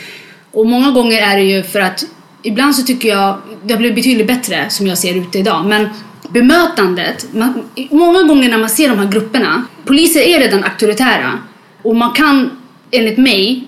[0.52, 2.04] Och många gånger är det ju för att
[2.42, 5.66] ibland så tycker jag det har blivit betydligt bättre som jag ser ute idag.
[5.66, 5.88] Men
[6.28, 11.38] bemötandet, man, många gånger när man ser de här grupperna, poliser är redan auktoritära
[11.82, 12.50] och man kan
[12.90, 13.64] enligt mig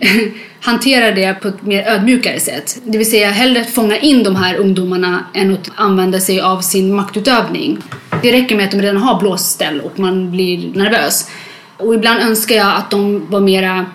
[0.61, 2.81] hantera det på ett mer ödmjukare sätt.
[2.85, 6.95] Det vill säga hellre fånga in de här ungdomarna än att använda sig av sin
[6.95, 7.79] maktutövning.
[8.23, 11.31] Det räcker med att de redan har blåsställ och man blir nervös.
[11.77, 13.87] Och ibland önskar jag att de var mera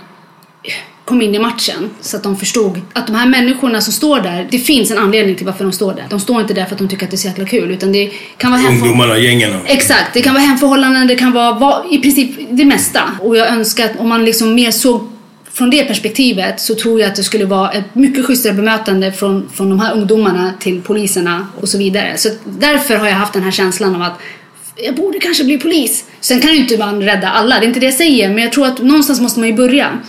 [1.05, 4.47] kom in i matchen så att de förstod att de här människorna som står där,
[4.51, 6.05] det finns en anledning till varför de står där.
[6.09, 7.91] De står inte där för att de tycker att det är så jäkla kul utan
[7.91, 8.85] det kan vara hemför...
[8.85, 9.51] Ungdomarna, gängen.
[9.65, 13.01] Exakt, det kan vara hemförhållanden, det kan vara va- i princip det mesta.
[13.21, 15.09] Och jag önskar att om man liksom mer såg
[15.53, 19.49] från det perspektivet så tror jag att det skulle vara ett mycket schysstare bemötande från,
[19.53, 22.17] från de här ungdomarna till poliserna och så vidare.
[22.17, 24.19] Så därför har jag haft den här känslan av att
[24.75, 26.05] jag borde kanske bli polis.
[26.19, 28.51] Sen kan ju inte man rädda alla, det är inte det jag säger, men jag
[28.53, 29.99] tror att någonstans måste man ju börja.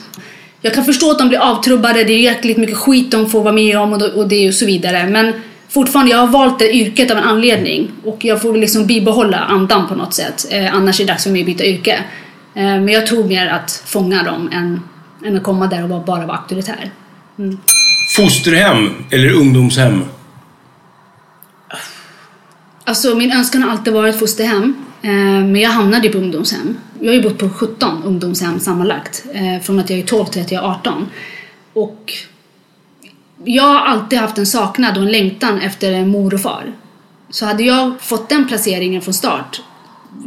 [0.65, 3.53] Jag kan förstå att de blir avtrubbade, det är jäkligt mycket skit de får vara
[3.53, 5.07] med om och, och det och så vidare.
[5.07, 5.33] Men
[5.69, 9.89] fortfarande, jag har valt det yrket av en anledning och jag får liksom bibehålla andan
[9.89, 10.47] på något sätt.
[10.51, 11.93] Eh, annars är det dags för mig att byta yrke.
[12.55, 14.81] Eh, men jag tror mer att fånga dem än,
[15.27, 16.91] än att komma där och bara, bara vara auktoritär.
[18.17, 20.05] Fosterhem eller ungdomshem?
[22.85, 24.75] Alltså min önskan har alltid varit fosterhem.
[25.05, 26.77] Eh, men jag hamnade ju på ungdomshem.
[27.01, 29.25] Jag har ju bott på 17 ungdomshem sammanlagt.
[29.33, 31.07] Eh, från att jag är 12 till att jag är 18.
[31.73, 32.13] Och
[33.45, 36.73] jag har alltid haft en saknad och en längtan efter en mor och far.
[37.31, 39.63] Så hade jag fått den placeringen från start,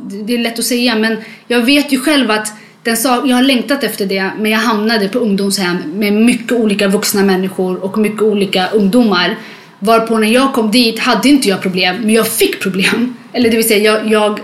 [0.09, 3.35] det det är lätt att säga men jag vet ju själv att den sa, jag
[3.35, 7.97] har längtat efter det men jag hamnade på ungdomshem med mycket olika vuxna människor och
[7.97, 9.37] mycket olika ungdomar.
[9.79, 13.15] Varpå när jag kom dit hade inte jag problem, men jag fick problem.
[13.33, 14.39] Eller det vill säga, jag, jag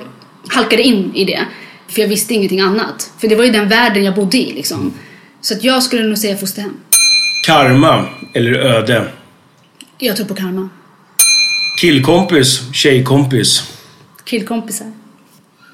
[0.54, 1.46] halkade in i det.
[1.88, 3.12] För jag visste ingenting annat.
[3.20, 4.94] För det var ju den världen jag bodde i liksom.
[5.42, 6.78] Så att jag skulle nog säga fosterhem.
[7.46, 9.08] Karma eller öde?
[9.98, 10.70] Jag tror på karma.
[11.80, 13.74] Killkompis, tjejkompis?
[14.24, 14.92] Killkompisar.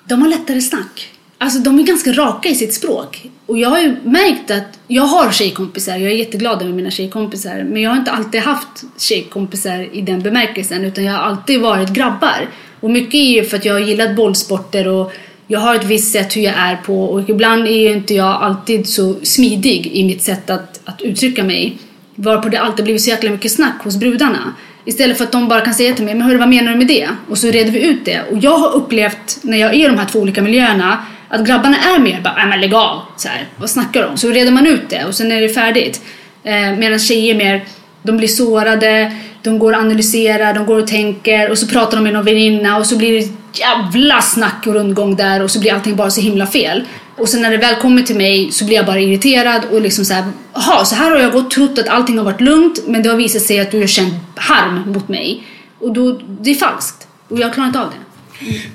[0.06, 1.10] De har lättare snack.
[1.38, 3.30] Alltså de är ganska raka i sitt språk.
[3.46, 7.64] Och jag har ju märkt att jag har tjejkompisar, jag är jätteglad över mina tjejkompisar.
[7.64, 11.90] Men jag har inte alltid haft tjejkompisar i den bemärkelsen utan jag har alltid varit
[11.90, 12.48] grabbar.
[12.80, 15.14] Och mycket är ju för att jag har gillat bollsporter och
[15.48, 18.42] jag har ett visst sätt hur jag är på och ibland är ju inte jag
[18.42, 21.78] alltid så smidig i mitt sätt att, att uttrycka mig.
[22.16, 24.54] Varpå det alltid blivit så jäkla mycket snack hos brudarna.
[24.86, 26.88] Istället för att de bara kan säga till mig, men hörru vad menar du med
[26.88, 27.10] det?
[27.30, 28.22] Och så reder vi ut det.
[28.32, 31.78] Och jag har upplevt, när jag är i de här två olika miljöerna, att grabbarna
[31.78, 34.18] är mer bara, men lägg av, så här, vad snackar de?
[34.18, 36.02] Så reder man ut det och sen är det färdigt.
[36.44, 37.66] Eh, medan tjejer mer,
[38.04, 39.12] de blir sårade,
[39.44, 42.78] de går och analyserar, de går och tänker och så pratar de med någon väninna
[42.78, 43.28] och så blir det
[43.60, 46.84] jävla snack och rundgång där och så blir allting bara så himla fel.
[47.16, 50.06] Och sen när det väl kommer till mig så blir jag bara irriterad och liksom
[50.06, 50.24] såhär,
[50.54, 53.10] jaha, så här har jag gått och trott att allting har varit lugnt men det
[53.10, 55.44] har visat sig att du har känt harm mot mig.
[55.80, 57.08] Och då, det är falskt.
[57.28, 58.10] Och jag klarar inte av det.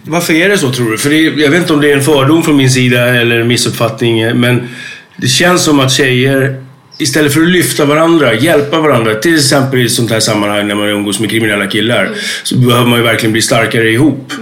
[0.03, 0.98] Varför är det så tror du?
[0.98, 3.48] För det, jag vet inte om det är en fördom från min sida eller en
[3.48, 4.40] missuppfattning.
[4.40, 4.68] Men
[5.16, 6.63] det känns som att tjejer
[6.99, 9.15] istället för att lyfta varandra, hjälpa varandra.
[9.15, 12.11] Till exempel i ett sånt här sammanhang när man umgås med kriminella killar.
[12.43, 14.33] Så behöver man ju verkligen bli starkare ihop.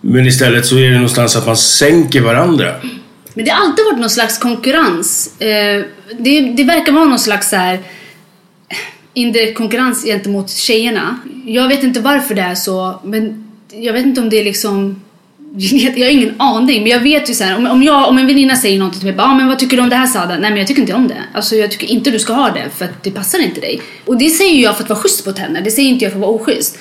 [0.00, 2.74] Men istället så är det någonstans att man sänker varandra.
[3.34, 5.40] Men det har alltid varit någon slags konkurrens.
[5.40, 5.84] Eh,
[6.18, 7.80] det, det verkar vara någon slags så här eh,
[9.14, 11.18] indirekt konkurrens gentemot tjejerna.
[11.44, 15.02] Jag vet inte varför det är så, men jag vet inte om det är liksom
[15.96, 18.26] jag har ingen aning, men jag vet ju så här, om, om, jag, om en
[18.26, 20.38] väninna säger någonting till mig, bara, ah, men vad tycker du om det här Sada?
[20.38, 21.22] Nej men jag tycker inte om det.
[21.34, 23.80] Alltså jag tycker inte du ska ha det för att det passar inte dig.
[24.04, 26.18] Och det säger jag för att vara schysst mot henne, det säger inte jag för
[26.18, 26.78] att vara oschysst.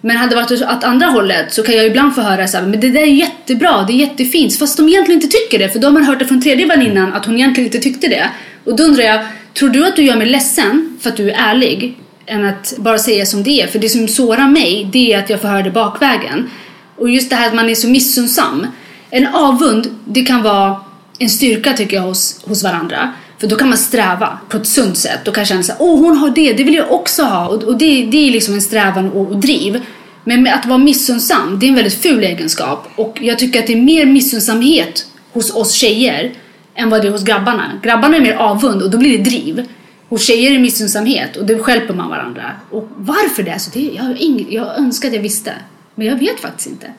[0.00, 2.66] Men hade det varit åt andra hållet så kan jag ibland få höra så här,
[2.66, 4.58] men det där är jättebra, det är jättefint.
[4.58, 7.12] Fast de egentligen inte tycker det, för då har man hört det från tredje väninnan
[7.12, 8.30] att hon egentligen inte tyckte det.
[8.64, 9.20] Och då undrar jag,
[9.54, 11.96] tror du att du gör mig ledsen för att du är ärlig?
[12.26, 13.66] Än att bara säga som det är.
[13.66, 16.50] För det som sårar mig, det är att jag får höra det bakvägen.
[16.98, 18.66] Och just det här att man är så missunnsam.
[19.10, 20.76] En avund, det kan vara
[21.18, 23.12] en styrka tycker jag hos, hos varandra.
[23.38, 25.20] För då kan man sträva på ett sunt sätt.
[25.24, 27.48] Då kan känna såhär, åh hon har det, det vill jag också ha.
[27.48, 29.82] Och, och det, det är liksom en strävan och, och driv.
[30.24, 32.88] Men med att vara missunnsam, det är en väldigt ful egenskap.
[32.96, 36.32] Och jag tycker att det är mer missunnsamhet hos oss tjejer
[36.74, 37.80] än vad det är hos grabbarna.
[37.82, 39.66] Grabbarna är mer avund och då blir det driv.
[40.08, 42.52] Hos tjejer är det missunnsamhet och då skälper man varandra.
[42.70, 45.52] Och varför det är så, det, jag, jag önskar att jag visste.
[45.98, 46.92] Men jag vet faktiskt inte.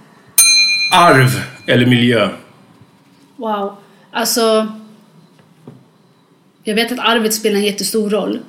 [0.94, 1.30] Arv
[1.66, 2.30] eller miljö?
[3.36, 3.76] Wow.
[4.12, 4.68] Alltså...
[6.64, 8.40] Jag vet att arvet spelar en jättestor roll.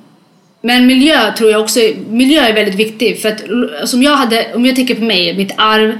[0.61, 3.43] Men miljö tror jag också, miljö är väldigt viktig för att
[3.81, 5.97] alltså, om jag hade, om jag tänker på mig, mitt arv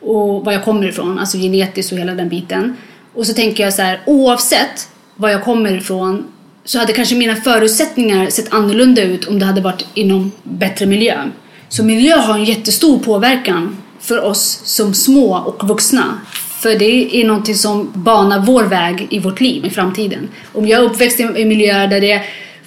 [0.00, 2.76] och var jag kommer ifrån, alltså genetiskt och hela den biten.
[3.14, 6.24] Och så tänker jag så här, oavsett var jag kommer ifrån
[6.64, 11.28] så hade kanske mina förutsättningar sett annorlunda ut om det hade varit inom bättre miljö.
[11.68, 16.20] Så miljö har en jättestor påverkan för oss som små och vuxna.
[16.60, 20.28] För det är någonting som banar vår väg i vårt liv i framtiden.
[20.52, 22.22] Om jag är uppväxt i miljöer där det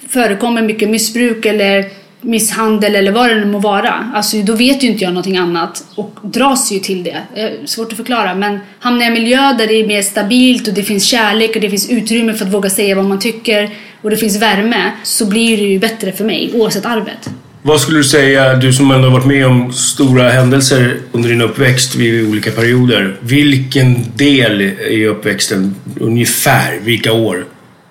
[0.08, 1.84] förekommer mycket missbruk eller
[2.20, 4.10] misshandel eller vad det nu må vara.
[4.14, 7.22] Alltså då vet ju inte jag någonting annat och dras ju till det.
[7.34, 10.68] Eh, svårt att förklara men hamnar jag i en miljö där det är mer stabilt
[10.68, 13.70] och det finns kärlek och det finns utrymme för att våga säga vad man tycker
[14.02, 17.30] och det finns värme så blir det ju bättre för mig oavsett arvet.
[17.66, 21.40] Vad skulle du säga, du som ändå har varit med om stora händelser under din
[21.40, 23.16] uppväxt vid olika perioder.
[23.20, 27.46] Vilken del i uppväxten, ungefär vilka år,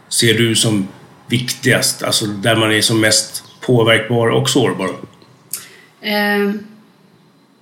[0.10, 0.88] ser du som
[1.28, 2.04] viktigast?
[2.04, 4.90] Alltså där man är som mest påverkbar och sårbar?
[6.02, 6.52] Eh,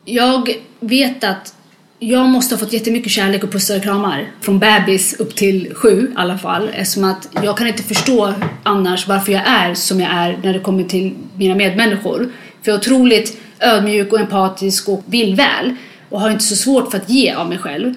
[0.06, 1.54] jag vet att
[2.04, 4.32] jag måste ha fått jättemycket kärlek och pussar och kramar.
[4.42, 6.70] Från bebis upp till sju i alla fall.
[6.74, 8.34] Eftersom att jag kan inte förstå
[8.64, 12.30] annars varför jag är som jag är när det kommer till mina medmänniskor.
[12.62, 15.76] För jag är otroligt ödmjuk och empatisk och vill väl.
[16.10, 17.94] Och har inte så svårt för att ge av mig själv.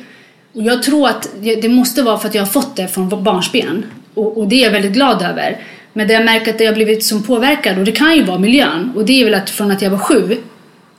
[0.55, 3.85] Och jag tror att det måste vara för att jag har fått det från barnsben.
[4.15, 5.59] Och, och det är jag väldigt glad över.
[5.93, 8.39] Men det jag märker att jag har blivit som påverkad, och det kan ju vara
[8.39, 8.93] miljön.
[8.97, 10.37] Och det är väl att från att jag var sju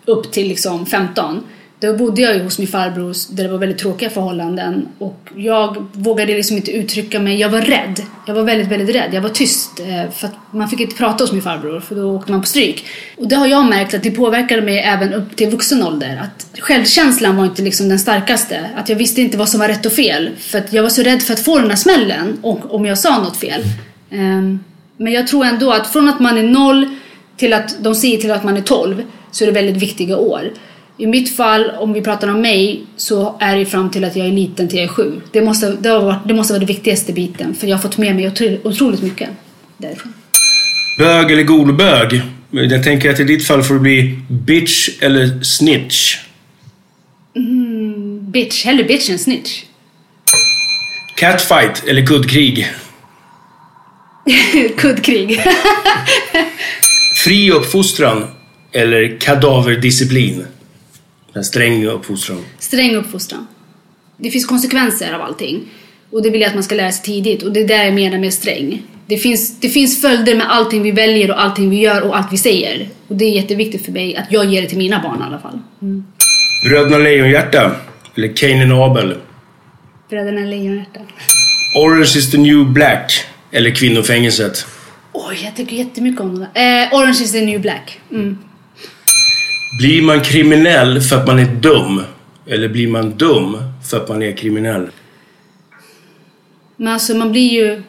[0.05, 1.43] upp till liksom 15
[1.85, 5.85] då bodde jag ju hos min farbror där det var väldigt tråkiga förhållanden och jag
[5.93, 7.39] vågade liksom inte uttrycka mig.
[7.39, 8.01] Jag var rädd.
[8.27, 9.09] Jag var väldigt, väldigt rädd.
[9.13, 12.15] Jag var tyst eh, för att man fick inte prata hos min farbror för då
[12.15, 12.85] åkte man på stryk.
[13.17, 16.21] Och det har jag märkt att det påverkade mig även upp till vuxen ålder.
[16.23, 18.69] Att självkänslan var inte liksom den starkaste.
[18.75, 21.01] Att jag visste inte vad som var rätt och fel för att jag var så
[21.01, 23.63] rädd för att få den här smällen och om jag sa något fel.
[24.11, 24.59] Ehm,
[24.97, 26.95] men jag tror ändå att från att man är noll
[27.37, 30.51] till att de säger till att man är tolv så är det väldigt viktiga år.
[30.97, 34.27] I mitt fall, om vi pratar om mig, så är det fram till att jag
[34.27, 35.21] är liten till jag är sju.
[35.31, 37.97] Det måste, det, har varit, det måste vara den viktigaste biten, för jag har fått
[37.97, 38.31] med mig
[38.63, 39.29] otroligt mycket
[39.77, 40.13] därifrån.
[40.99, 42.21] Bög eller golbög?
[42.51, 46.17] Jag tänker att i ditt fall får det bli bitch eller snitch.
[47.35, 48.65] Mm, bitch.
[48.65, 49.63] Hellre bitch än snitch.
[51.15, 52.67] Catfight eller kuddkrig?
[54.77, 55.39] kuddkrig.
[57.23, 58.27] Fri uppfostran
[58.71, 60.45] eller kadaverdisciplin?
[61.35, 62.45] En sträng uppfostran.
[62.59, 63.47] Sträng uppfostran.
[64.17, 65.63] Det finns konsekvenser av allting.
[66.11, 67.43] Och det vill jag att man ska lära sig tidigt.
[67.43, 68.81] Och det är där jag menar med sträng.
[69.07, 72.33] Det finns, det finns följder med allting vi väljer och allting vi gör och allt
[72.33, 72.89] vi säger.
[73.07, 75.39] Och det är jätteviktigt för mig att jag ger det till mina barn i alla
[75.39, 75.59] fall.
[75.81, 76.05] Mm.
[76.69, 77.75] Bröderna Lejonhjärta
[78.15, 79.15] eller Cain och Abel?
[80.09, 80.99] Bröderna Lejonhjärta.
[81.77, 84.65] Orange is the new black eller Kvinnofängelset?
[85.13, 86.61] Oj, jag tycker jättemycket om det.
[86.61, 87.99] Eh, Orange is the new black.
[88.11, 88.37] Mm.
[89.77, 92.01] Blir man kriminell för att man är dum?
[92.45, 93.57] Eller blir man dum
[93.89, 94.89] för att man är kriminell?
[96.75, 97.83] Men alltså man blir ju,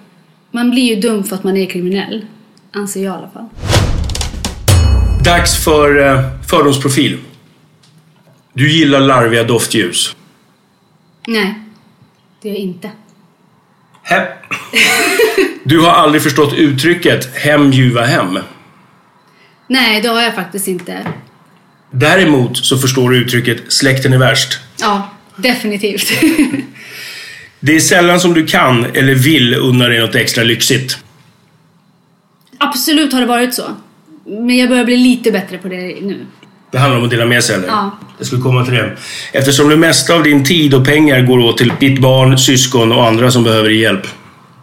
[0.51, 2.27] man blir ju dum för att man är kriminell.
[2.73, 3.49] Anser jag i alla fall.
[5.25, 7.19] Dags för eh, fördomsprofil.
[8.53, 10.17] Du gillar larviga doftljus?
[11.27, 11.55] Nej,
[12.43, 12.91] det gör jag inte.
[14.03, 14.27] He
[15.65, 18.39] du har aldrig förstått uttrycket hem ljuva hem?
[19.67, 21.07] Nej, det har jag faktiskt inte.
[21.91, 24.59] Däremot så förstår du uttrycket släkten är värst.
[24.81, 26.09] Ja, definitivt.
[27.61, 30.99] det är sällan som du kan eller vill unna dig något extra lyxigt.
[32.59, 33.63] Absolut har det varit så.
[34.27, 36.27] Men jag börjar bli lite bättre på det nu.
[36.73, 37.69] Det handlar om att dela med sig eller?
[37.69, 37.99] Ja.
[38.19, 38.97] Jag skulle komma till det.
[39.33, 43.07] Eftersom det mesta av din tid och pengar går åt till ditt barn, syskon och
[43.07, 44.07] andra som behöver hjälp.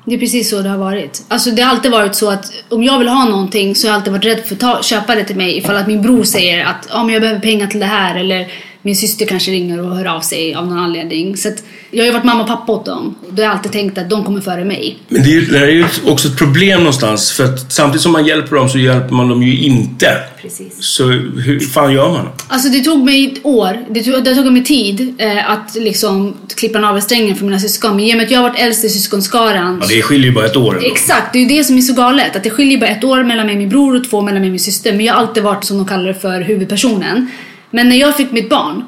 [0.05, 1.23] Det är precis så det har varit.
[1.27, 3.95] Alltså det har alltid varit så att om jag vill ha någonting så har jag
[3.95, 6.65] alltid varit rädd för att ta, köpa det till mig ifall att min bror säger
[6.65, 8.51] att ah, men jag behöver pengar till det här eller
[8.85, 11.37] min syster kanske ringer och hör av sig av någon anledning.
[11.37, 13.15] Så att jag har ju varit mamma och pappa åt dem.
[13.29, 14.97] Då har jag alltid tänkt att de kommer före mig.
[15.07, 17.31] Men det, är, det är ju också ett problem någonstans.
[17.31, 20.07] För att samtidigt som man hjälper dem så hjälper man dem ju inte.
[20.41, 20.73] Precis.
[20.79, 22.27] Så hur fan gör man?
[22.47, 23.85] Alltså det tog mig ett år.
[23.89, 27.95] Det tog, det tog mig tid eh, att liksom klippa navelsträngen för mina syskon.
[27.95, 29.79] Men i och med att jag har varit äldst i syskonskaran.
[29.81, 30.75] Ja, det skiljer ju bara ett år.
[30.75, 30.87] Ändå.
[30.87, 32.35] Exakt, det är ju det som är så galet.
[32.35, 34.47] Att det skiljer bara ett år mellan mig och min bror och två mellan mig
[34.47, 34.91] och min syster.
[34.91, 37.29] Men jag har alltid varit som de kallar det för huvudpersonen.
[37.75, 38.83] Men när jag fick mitt barn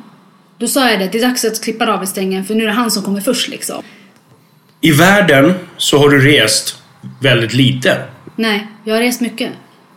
[0.57, 2.91] då sa jag det, det är dags att klippa navelsträngen för nu är det han
[2.91, 3.83] som kommer först liksom.
[4.81, 6.75] I världen så har du rest
[7.21, 8.01] väldigt lite.
[8.35, 9.51] Nej, jag har rest mycket.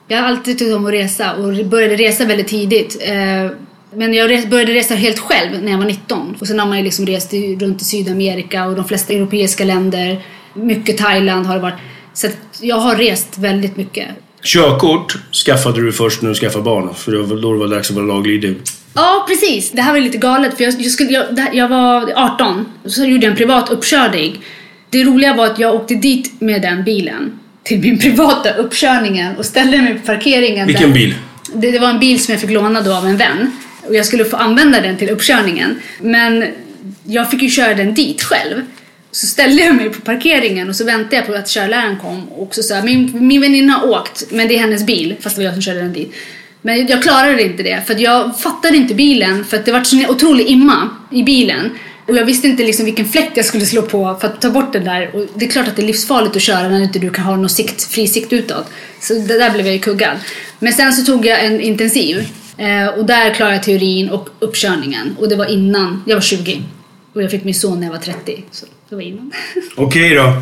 [0.06, 2.96] Jag har alltid tyckt om att resa och började resa väldigt tidigt.
[3.00, 3.50] Eh,
[3.92, 6.36] men jag började resa helt själv när jag var 19.
[6.40, 10.24] Och sen har man ju liksom rest runt i Sydamerika och de flesta europeiska länder.
[10.54, 11.78] Mycket Thailand har det varit.
[12.12, 12.28] Så
[12.60, 14.08] jag har rest väldigt mycket.
[14.48, 18.06] Körkort skaffade du först när du skaffade barn, för då var det dags att vara
[18.06, 18.56] laglydig.
[18.94, 19.70] Ja, precis.
[19.70, 23.24] Det här var lite galet för jag, jag, skulle, jag, jag var 18 så gjorde
[23.24, 24.44] jag en privat uppkörning.
[24.90, 29.46] Det roliga var att jag åkte dit med den bilen till min privata uppkörningen och
[29.46, 30.66] ställde mig på parkeringen.
[30.66, 30.94] Vilken där.
[30.94, 31.14] bil?
[31.54, 33.52] Det, det, var en bil som jag fick låna då av en vän
[33.88, 35.80] och jag skulle få använda den till uppkörningen.
[36.00, 36.44] Men
[37.04, 38.62] jag fick ju köra den dit själv.
[39.20, 42.54] Så ställde jag mig på parkeringen och så väntade jag på att körläraren kom och
[42.54, 45.44] så sa min, min väninna har åkt men det är hennes bil fast det var
[45.44, 46.14] jag som körde den dit.
[46.62, 50.08] Men jag klarade inte det för jag fattade inte bilen för att det var så
[50.08, 51.70] otrolig imma i bilen.
[52.06, 54.72] Och jag visste inte liksom vilken fläkt jag skulle slå på för att ta bort
[54.72, 55.16] den där.
[55.16, 57.36] Och det är klart att det är livsfarligt att köra när inte du kan ha
[57.36, 58.66] någon sikt, fri sikt utåt.
[59.00, 60.16] Så det där blev jag ju kuggad.
[60.58, 62.28] Men sen så tog jag en intensiv.
[62.58, 65.16] Eh, och där klarade jag teorin och uppkörningen.
[65.18, 66.62] Och det var innan, jag var 20.
[67.12, 68.44] Och jag fick min son när jag var 30.
[68.50, 69.32] Så det var innan.
[69.76, 70.32] Okej då.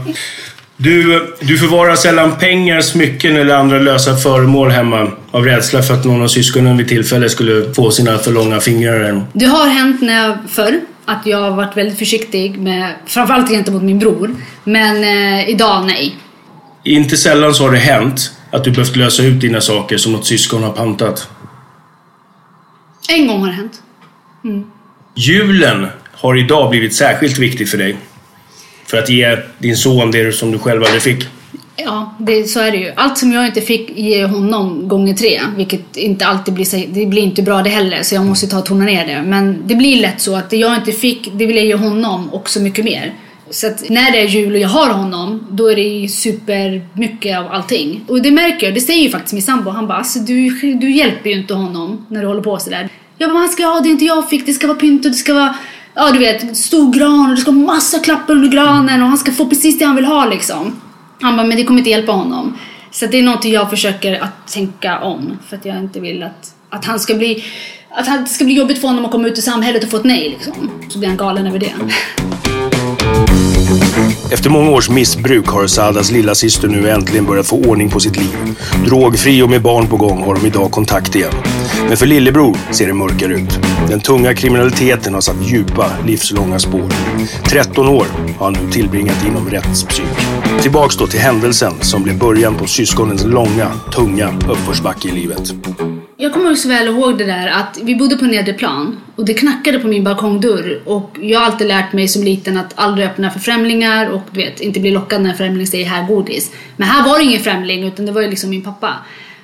[0.77, 6.05] Du, du förvarar sällan pengar, smycken eller andra lösa föremål hemma av rädsla för att
[6.05, 9.27] någon av syskonen vid tillfälle skulle få sina för långa fingrar.
[9.33, 13.83] Det har hänt när jag, förr att jag har varit väldigt försiktig med, framförallt gentemot
[13.83, 14.35] min bror.
[14.65, 16.17] Men eh, idag, nej.
[16.85, 20.27] Inte sällan så har det hänt att du behövt lösa ut dina saker som något
[20.27, 21.29] syskon har pantat.
[23.09, 23.83] En gång har det hänt.
[25.15, 27.97] Julen har idag blivit särskilt viktig för dig.
[28.87, 31.25] För att ge din son det som du själv aldrig fick.
[31.77, 32.93] Ja, det, så är det ju.
[32.97, 37.07] Allt som jag inte fick ge honom gånger tre, vilket inte alltid blir, så- det
[37.07, 39.23] blir inte bra det heller, så jag måste ta och tona ner det.
[39.23, 42.29] Men det blir lätt så att det jag inte fick, det vill jag ge honom
[42.31, 43.15] och så mycket mer.
[43.51, 47.47] Så att när det är jul och jag har honom, då är det supermycket av
[47.53, 48.01] allting.
[48.09, 49.71] Och det märker jag, det säger ju faktiskt min sambo.
[49.71, 52.89] Han bara, alltså du, du hjälper ju inte honom när du håller på sådär.
[53.19, 55.17] Jag bara, han ska ha det inte jag fick, det ska vara pynt och det
[55.17, 55.55] ska vara
[55.99, 59.19] Ja du vet, stor gran och det ska vara massa klappar under granen och han
[59.19, 60.81] ska få precis det han vill ha liksom.
[61.21, 62.57] Han bara, men det kommer inte hjälpa honom.
[62.91, 65.39] Så det är något jag försöker att tänka om.
[65.49, 67.45] För att jag inte vill att, att han ska bli...
[67.91, 69.97] Att han- det ska bli jobbigt för honom att komma ut i samhället och få
[69.97, 70.71] ett nej liksom.
[70.89, 71.73] Så blir han galen över det.
[71.81, 73.46] Mm.
[74.31, 78.17] Efter många års missbruk har Sadas lilla syster nu äntligen börjat få ordning på sitt
[78.17, 78.57] liv.
[78.87, 81.33] Drogfri och med barn på gång har de idag kontakt igen.
[81.89, 83.59] Men för lillebror ser det mörkare ut.
[83.89, 86.89] Den tunga kriminaliteten har satt djupa, livslånga spår.
[87.45, 88.07] 13 år
[88.39, 90.05] har han nu tillbringat inom rättspsyk.
[90.61, 95.55] Tillbaks då till händelsen som blev början på syskonens långa, tunga uppförsbacke i livet.
[96.19, 99.35] Jag kommer så väl ihåg det där att vi bodde på nedre plan och det
[99.35, 103.31] knackade på min balkongdörr och jag har alltid lärt mig som liten att aldrig öppna
[103.31, 106.53] för främlingar och du vet, inte bli lockad när en främling säger här godis.
[106.77, 108.95] Men här var det ingen främling utan det var ju liksom min pappa.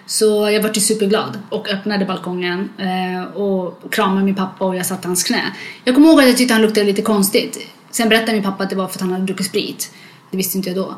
[0.06, 4.86] Så jag var ju superglad och öppnade balkongen eh, och kramade min pappa och jag
[4.86, 5.42] satt hans knä.
[5.84, 7.58] Jag kommer ihåg att jag tyckte han luktade lite konstigt.
[7.90, 9.92] Sen berättade min pappa att det var för att han hade druckit sprit.
[10.30, 10.94] Det visste inte jag då.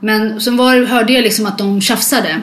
[0.00, 2.40] Men sen var, hörde jag liksom att de tjafsade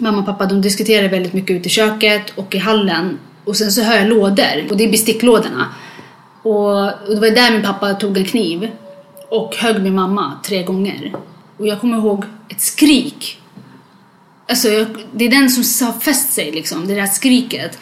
[0.00, 3.18] mamma och pappa de diskuterade väldigt mycket ute i köket och i hallen.
[3.44, 5.66] Och sen så hör jag lådor och det är besticklådorna.
[6.42, 8.70] Och, och det var där min pappa tog en kniv
[9.30, 11.12] och högg min mamma tre gånger.
[11.56, 13.40] Och jag kommer ihåg ett skrik.
[14.48, 17.78] Alltså jag, det är den som har fäst sig liksom, det där skriket.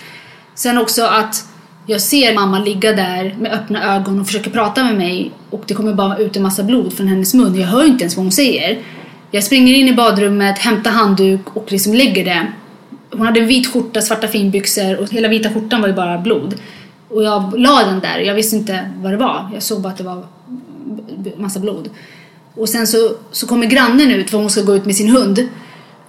[0.55, 1.49] Sen också att
[1.87, 5.75] jag ser mamma ligga där med öppna ögon och försöker prata med mig och det
[5.75, 7.55] kommer bara ut en massa blod från hennes mun.
[7.55, 8.79] Jag hör inte ens vad hon säger.
[9.31, 12.47] Jag springer in i badrummet, hämtar handduk och liksom lägger det.
[13.11, 16.55] Hon hade en vit skjorta, svarta finbyxor och hela vita skjortan var ju bara blod.
[17.09, 19.51] Och jag la den där, jag visste inte vad det var.
[19.55, 20.25] Jag såg bara att det var
[21.37, 21.91] massa blod.
[22.55, 25.49] Och sen så, så kommer grannen ut för hon ska gå ut med sin hund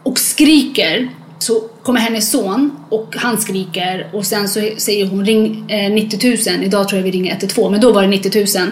[0.03, 1.09] och skriker.
[1.39, 6.53] Så kommer hennes son och han skriker och sen så säger hon ring eh, 90
[6.53, 6.63] 000.
[6.63, 8.71] Idag tror jag vi ringer 112 men då var det 90 000.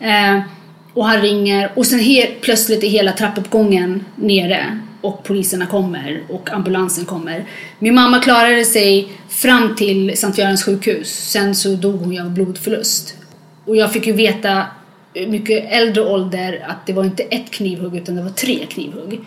[0.00, 0.42] Eh,
[0.98, 6.50] och han ringer och sen helt plötsligt är hela trappuppgången nere och poliserna kommer och
[6.50, 7.44] ambulansen kommer.
[7.78, 11.08] Min mamma klarade sig fram till Sankt Görans sjukhus.
[11.08, 13.14] Sen så dog hon ju av blodförlust.
[13.64, 14.66] Och jag fick ju veta
[15.14, 19.20] i mycket äldre ålder att det var inte ett knivhugg utan det var tre knivhugg.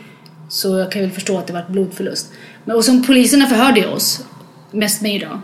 [0.50, 2.32] Så jag kan väl förstå att det var blodförlust.
[2.66, 4.26] Men, och som poliserna förhörde oss,
[4.72, 5.42] mest mig då.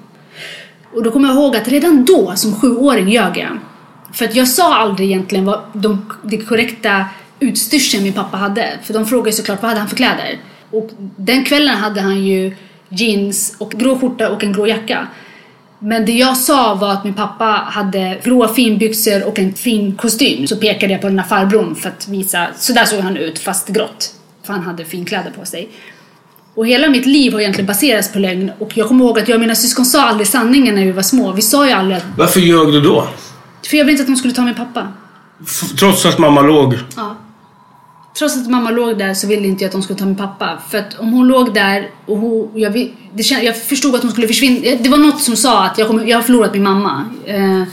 [0.93, 3.59] Och då kommer jag ihåg att redan då som sjuåring ljög jag.
[4.13, 7.05] För att jag sa aldrig egentligen vad de, det korrekta
[7.39, 8.79] utstyrseln min pappa hade.
[8.83, 10.39] För de frågade såklart vad hade han för kläder.
[10.71, 12.55] Och den kvällen hade han ju
[12.89, 15.07] jeans och grå skjorta och en grå jacka.
[15.79, 20.47] Men det jag sa var att min pappa hade gråa finbyxor och en fin kostym.
[20.47, 23.39] Så pekade jag på den här farbrorn för att visa, så där såg han ut
[23.39, 24.13] fast grått.
[24.43, 25.69] För han hade finkläder på sig.
[26.55, 29.35] Och hela mitt liv har egentligen baserats på lögn och jag kommer ihåg att jag
[29.35, 31.31] och mina syskon sa aldrig sanningen när vi var små.
[31.31, 32.05] Vi sa ju aldrig att...
[32.17, 33.07] Varför ljög du då?
[33.69, 34.87] För jag ville inte att de skulle ta min pappa.
[35.43, 36.75] F- trots att mamma låg.
[36.95, 37.15] Ja.
[38.17, 40.57] Trots att mamma låg där så ville inte jag att de skulle ta min pappa.
[40.69, 42.73] För att om hon låg där och hon, jag,
[43.13, 44.77] det, kän- jag förstod att hon skulle försvinna.
[44.83, 47.05] Det var något som sa att jag, kommer, jag har förlorat min mamma.
[47.25, 47.63] Eh,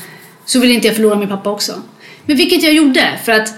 [0.44, 1.72] så ville inte jag förlora min pappa också.
[2.26, 3.20] Men vilket jag gjorde.
[3.24, 3.48] För att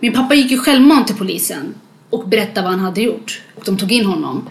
[0.00, 1.74] min pappa gick ju självmant till polisen
[2.10, 3.40] och berättade vad han hade gjort.
[3.56, 4.48] Och de tog in honom.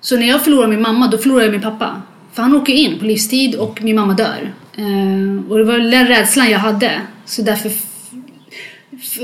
[0.00, 2.02] Så när jag förlorar min mamma, då förlorar jag min pappa.
[2.32, 4.54] För han åker in på livstid och min mamma dör.
[4.76, 7.00] Eh, och det var den rädslan jag hade.
[7.24, 7.70] Så därför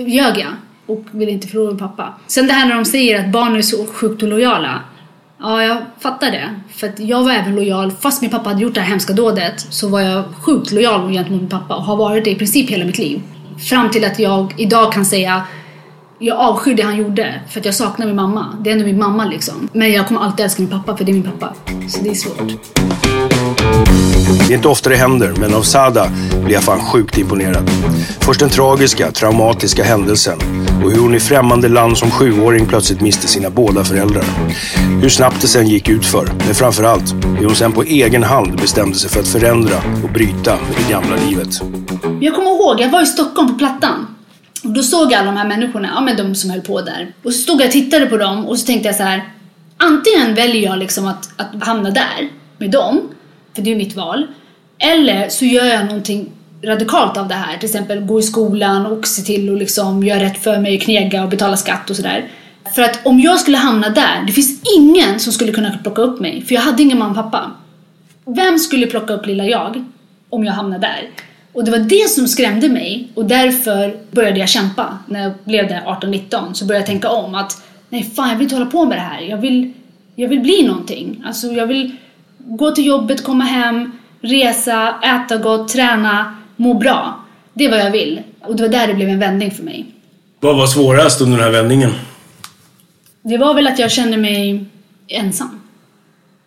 [0.06, 0.52] ljög jag
[0.86, 2.14] och ville inte förlora min pappa.
[2.26, 4.80] Sen det här när de säger att barn är så sjukt lojala.
[5.38, 6.54] Ja, jag fattar det.
[6.72, 9.60] För att jag var även lojal, fast min pappa hade gjort det här hemska dådet,
[9.60, 12.84] så var jag sjukt lojal gentemot min pappa och har varit det i princip hela
[12.84, 13.22] mitt liv.
[13.68, 15.46] Fram till att jag idag kan säga
[16.22, 18.46] jag avskyr det han gjorde för att jag saknar min mamma.
[18.60, 19.68] Det är ändå min mamma liksom.
[19.72, 21.54] Men jag kommer alltid älska min pappa för det är min pappa.
[21.88, 22.50] Så det är svårt.
[24.38, 26.10] Det är inte ofta det händer, men av Sada
[26.44, 27.70] blir jag fan sjukt imponerad.
[28.20, 30.38] Först den tragiska, traumatiska händelsen
[30.84, 34.24] och hur hon i främmande land som sjuåring plötsligt miste sina båda föräldrar.
[35.02, 38.96] Hur snabbt det sen gick utför, men framförallt hur hon sen på egen hand bestämde
[38.96, 41.48] sig för att förändra och bryta med det gamla livet.
[42.20, 44.06] Jag kommer ihåg, jag var i Stockholm på Plattan.
[44.64, 47.14] Och då såg jag alla de här människorna, ja men de som höll på där.
[47.24, 49.28] Och så stod jag och tittade på dem och så tänkte jag så här.
[49.76, 52.28] Antingen väljer jag liksom att, att hamna där
[52.58, 53.00] med dem,
[53.54, 54.26] för det är mitt val.
[54.78, 56.30] Eller så gör jag någonting
[56.62, 57.56] radikalt av det här.
[57.58, 61.22] Till exempel gå i skolan och se till att liksom göra rätt för mig, knega
[61.22, 62.28] och betala skatt och sådär.
[62.74, 66.20] För att om jag skulle hamna där, det finns ingen som skulle kunna plocka upp
[66.20, 66.42] mig.
[66.42, 67.50] För jag hade ingen mamma och pappa.
[68.24, 69.84] Vem skulle plocka upp lilla jag
[70.28, 71.08] om jag hamnade där?
[71.52, 74.98] Och det var det som skrämde mig och därför började jag kämpa.
[75.06, 78.42] När jag blev där 18-19 så började jag tänka om att nej fan jag vill
[78.42, 79.20] inte hålla på med det här.
[79.20, 79.72] Jag vill,
[80.14, 81.22] jag vill bli någonting.
[81.26, 81.96] Alltså jag vill
[82.56, 87.24] gå till jobbet, komma hem, resa, äta gott, träna, må bra.
[87.54, 88.20] Det är vad jag vill.
[88.40, 89.86] Och det var där det blev en vändning för mig.
[90.40, 91.90] Vad var svårast under den här vändningen?
[93.22, 94.64] Det var väl att jag kände mig
[95.08, 95.60] ensam.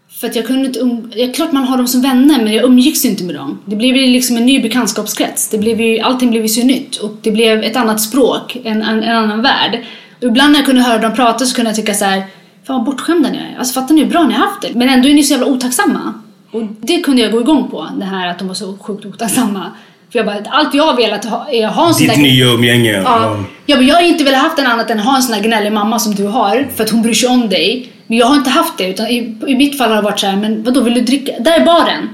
[0.10, 1.12] För att jag kunde inte um...
[1.16, 3.60] ja, klart man har dem som vänner men jag umgicks inte med dem.
[3.66, 5.49] Det blev ju liksom en ny bekantskapskrets.
[5.49, 8.82] Det blev ju, allting blev ju så nytt och det blev ett annat språk, en,
[8.82, 9.84] en, en annan värld.
[10.18, 12.24] Och ibland när jag kunde höra dem prata så kunde jag tycka så här,
[12.68, 13.55] fan vad bortskämda ni är.
[13.59, 14.74] Alltså fattar ni hur bra ni har haft det?
[14.74, 16.14] Men ändå är ni så jävla otacksamma.
[16.51, 19.72] Och det kunde jag gå igång på, det här att de var så sjukt otacksamma.
[20.11, 22.22] För jag bara, allt jag har velat ha, är att ha en sån Ditt där...
[22.22, 22.91] nya umgänge.
[22.91, 23.38] Ja.
[23.66, 25.43] ja, men jag har inte velat haft en annat än att ha en sån här
[25.43, 27.91] gnällig mamma som du har, för att hon bryr sig om dig.
[28.07, 30.28] Men jag har inte haft det, utan i, i mitt fall har det varit så
[30.28, 31.32] här, men vadå, vill du dricka?
[31.39, 32.09] Där är baren!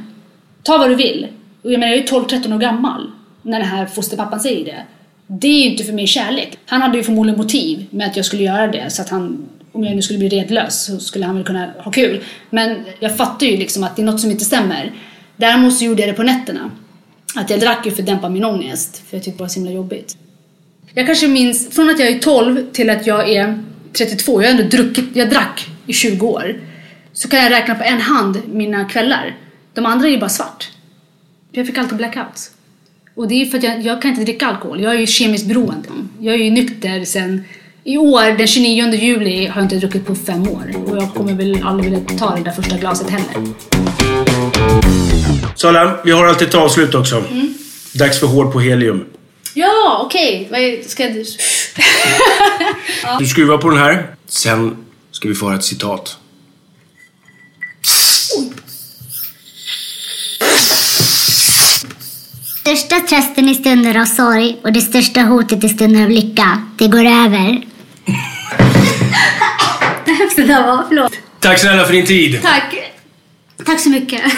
[0.63, 1.27] Ta vad du vill.
[1.63, 4.83] Och jag menar, jag är 12-13 år gammal när den här fosterpappan säger det.
[5.27, 6.57] Det är ju inte för mig kärlek.
[6.65, 9.83] Han hade ju förmodligen motiv med att jag skulle göra det, så att han, om
[9.83, 12.23] jag nu skulle bli redlös så skulle han väl kunna ha kul.
[12.49, 14.91] Men jag fattar ju liksom att det är något som inte stämmer.
[15.35, 16.71] Däremot så gjorde jag det på nätterna.
[17.35, 19.59] Att jag drack ju för att dämpa min ångest, för jag tyckte det var så
[19.59, 20.17] himla jobbigt.
[20.93, 23.63] Jag kanske minns, från att jag är 12 till att jag är
[23.93, 26.59] 32, jag har ändå druckit, jag drack i 20 år.
[27.13, 29.37] Så kan jag räkna på en hand mina kvällar.
[29.73, 30.71] De andra är ju bara svart.
[31.51, 32.51] Jag fick alltid blackouts.
[33.15, 35.45] Och det är för att jag, jag kan inte dricka alkohol, jag är ju kemiskt
[35.45, 35.89] beroende.
[36.19, 37.43] Jag är ju nykter sen
[37.89, 40.73] i år, den 29 juli, har jag inte druckit på fem år.
[40.85, 43.53] Och jag kommer väl aldrig vilja ta det där första glaset heller.
[45.55, 47.15] Sala, vi har alltid ett avslut också.
[47.15, 47.53] Mm.
[47.93, 49.05] Dags för hård på helium.
[49.53, 50.47] Ja, okej.
[50.49, 50.83] Okay.
[50.83, 51.25] Ska jag...
[53.19, 54.15] Du skruvar på den här.
[54.27, 54.75] Sen
[55.11, 56.17] ska vi få höra ett citat.
[62.59, 66.87] Största trösten i stunder av sorg och det största hotet i stunder av lycka, det
[66.87, 67.68] går över.
[70.35, 71.13] Det där var, förlåt.
[71.39, 72.41] Tack snälla för din tid.
[72.41, 72.75] Tack.
[73.65, 74.21] Tack så mycket.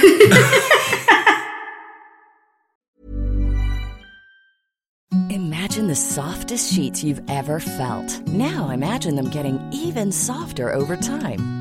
[5.29, 8.27] Imagine the softest sheets you've ever felt.
[8.27, 11.60] Now imagine them getting even softer over time.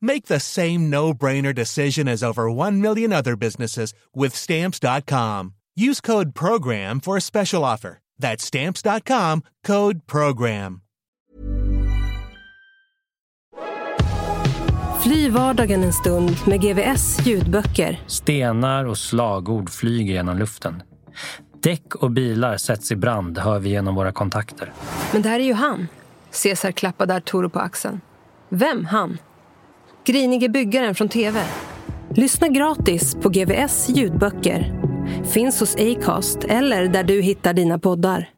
[0.00, 5.54] Make the same no-brainer decision as over 1 million other businesses with stamps.com.
[5.76, 7.98] Use code program for a special offer.
[8.18, 10.80] That's stamps.com, code program.
[15.02, 18.00] Fly vardagen en stund med GVS ljudböcker.
[18.06, 20.82] Stenar och slagord flyger genom luften.
[21.62, 24.72] Däck och bilar sätts i brand, hör vi genom våra kontakter.
[25.12, 25.88] Men där är ju han.
[26.30, 28.00] Cesar klappade Arturo på axeln.
[28.48, 29.18] Vem han?
[30.08, 31.40] Grinige byggaren från TV.
[32.16, 34.72] Lyssna gratis på GVS ljudböcker.
[35.24, 38.37] Finns hos Acast eller där du hittar dina poddar.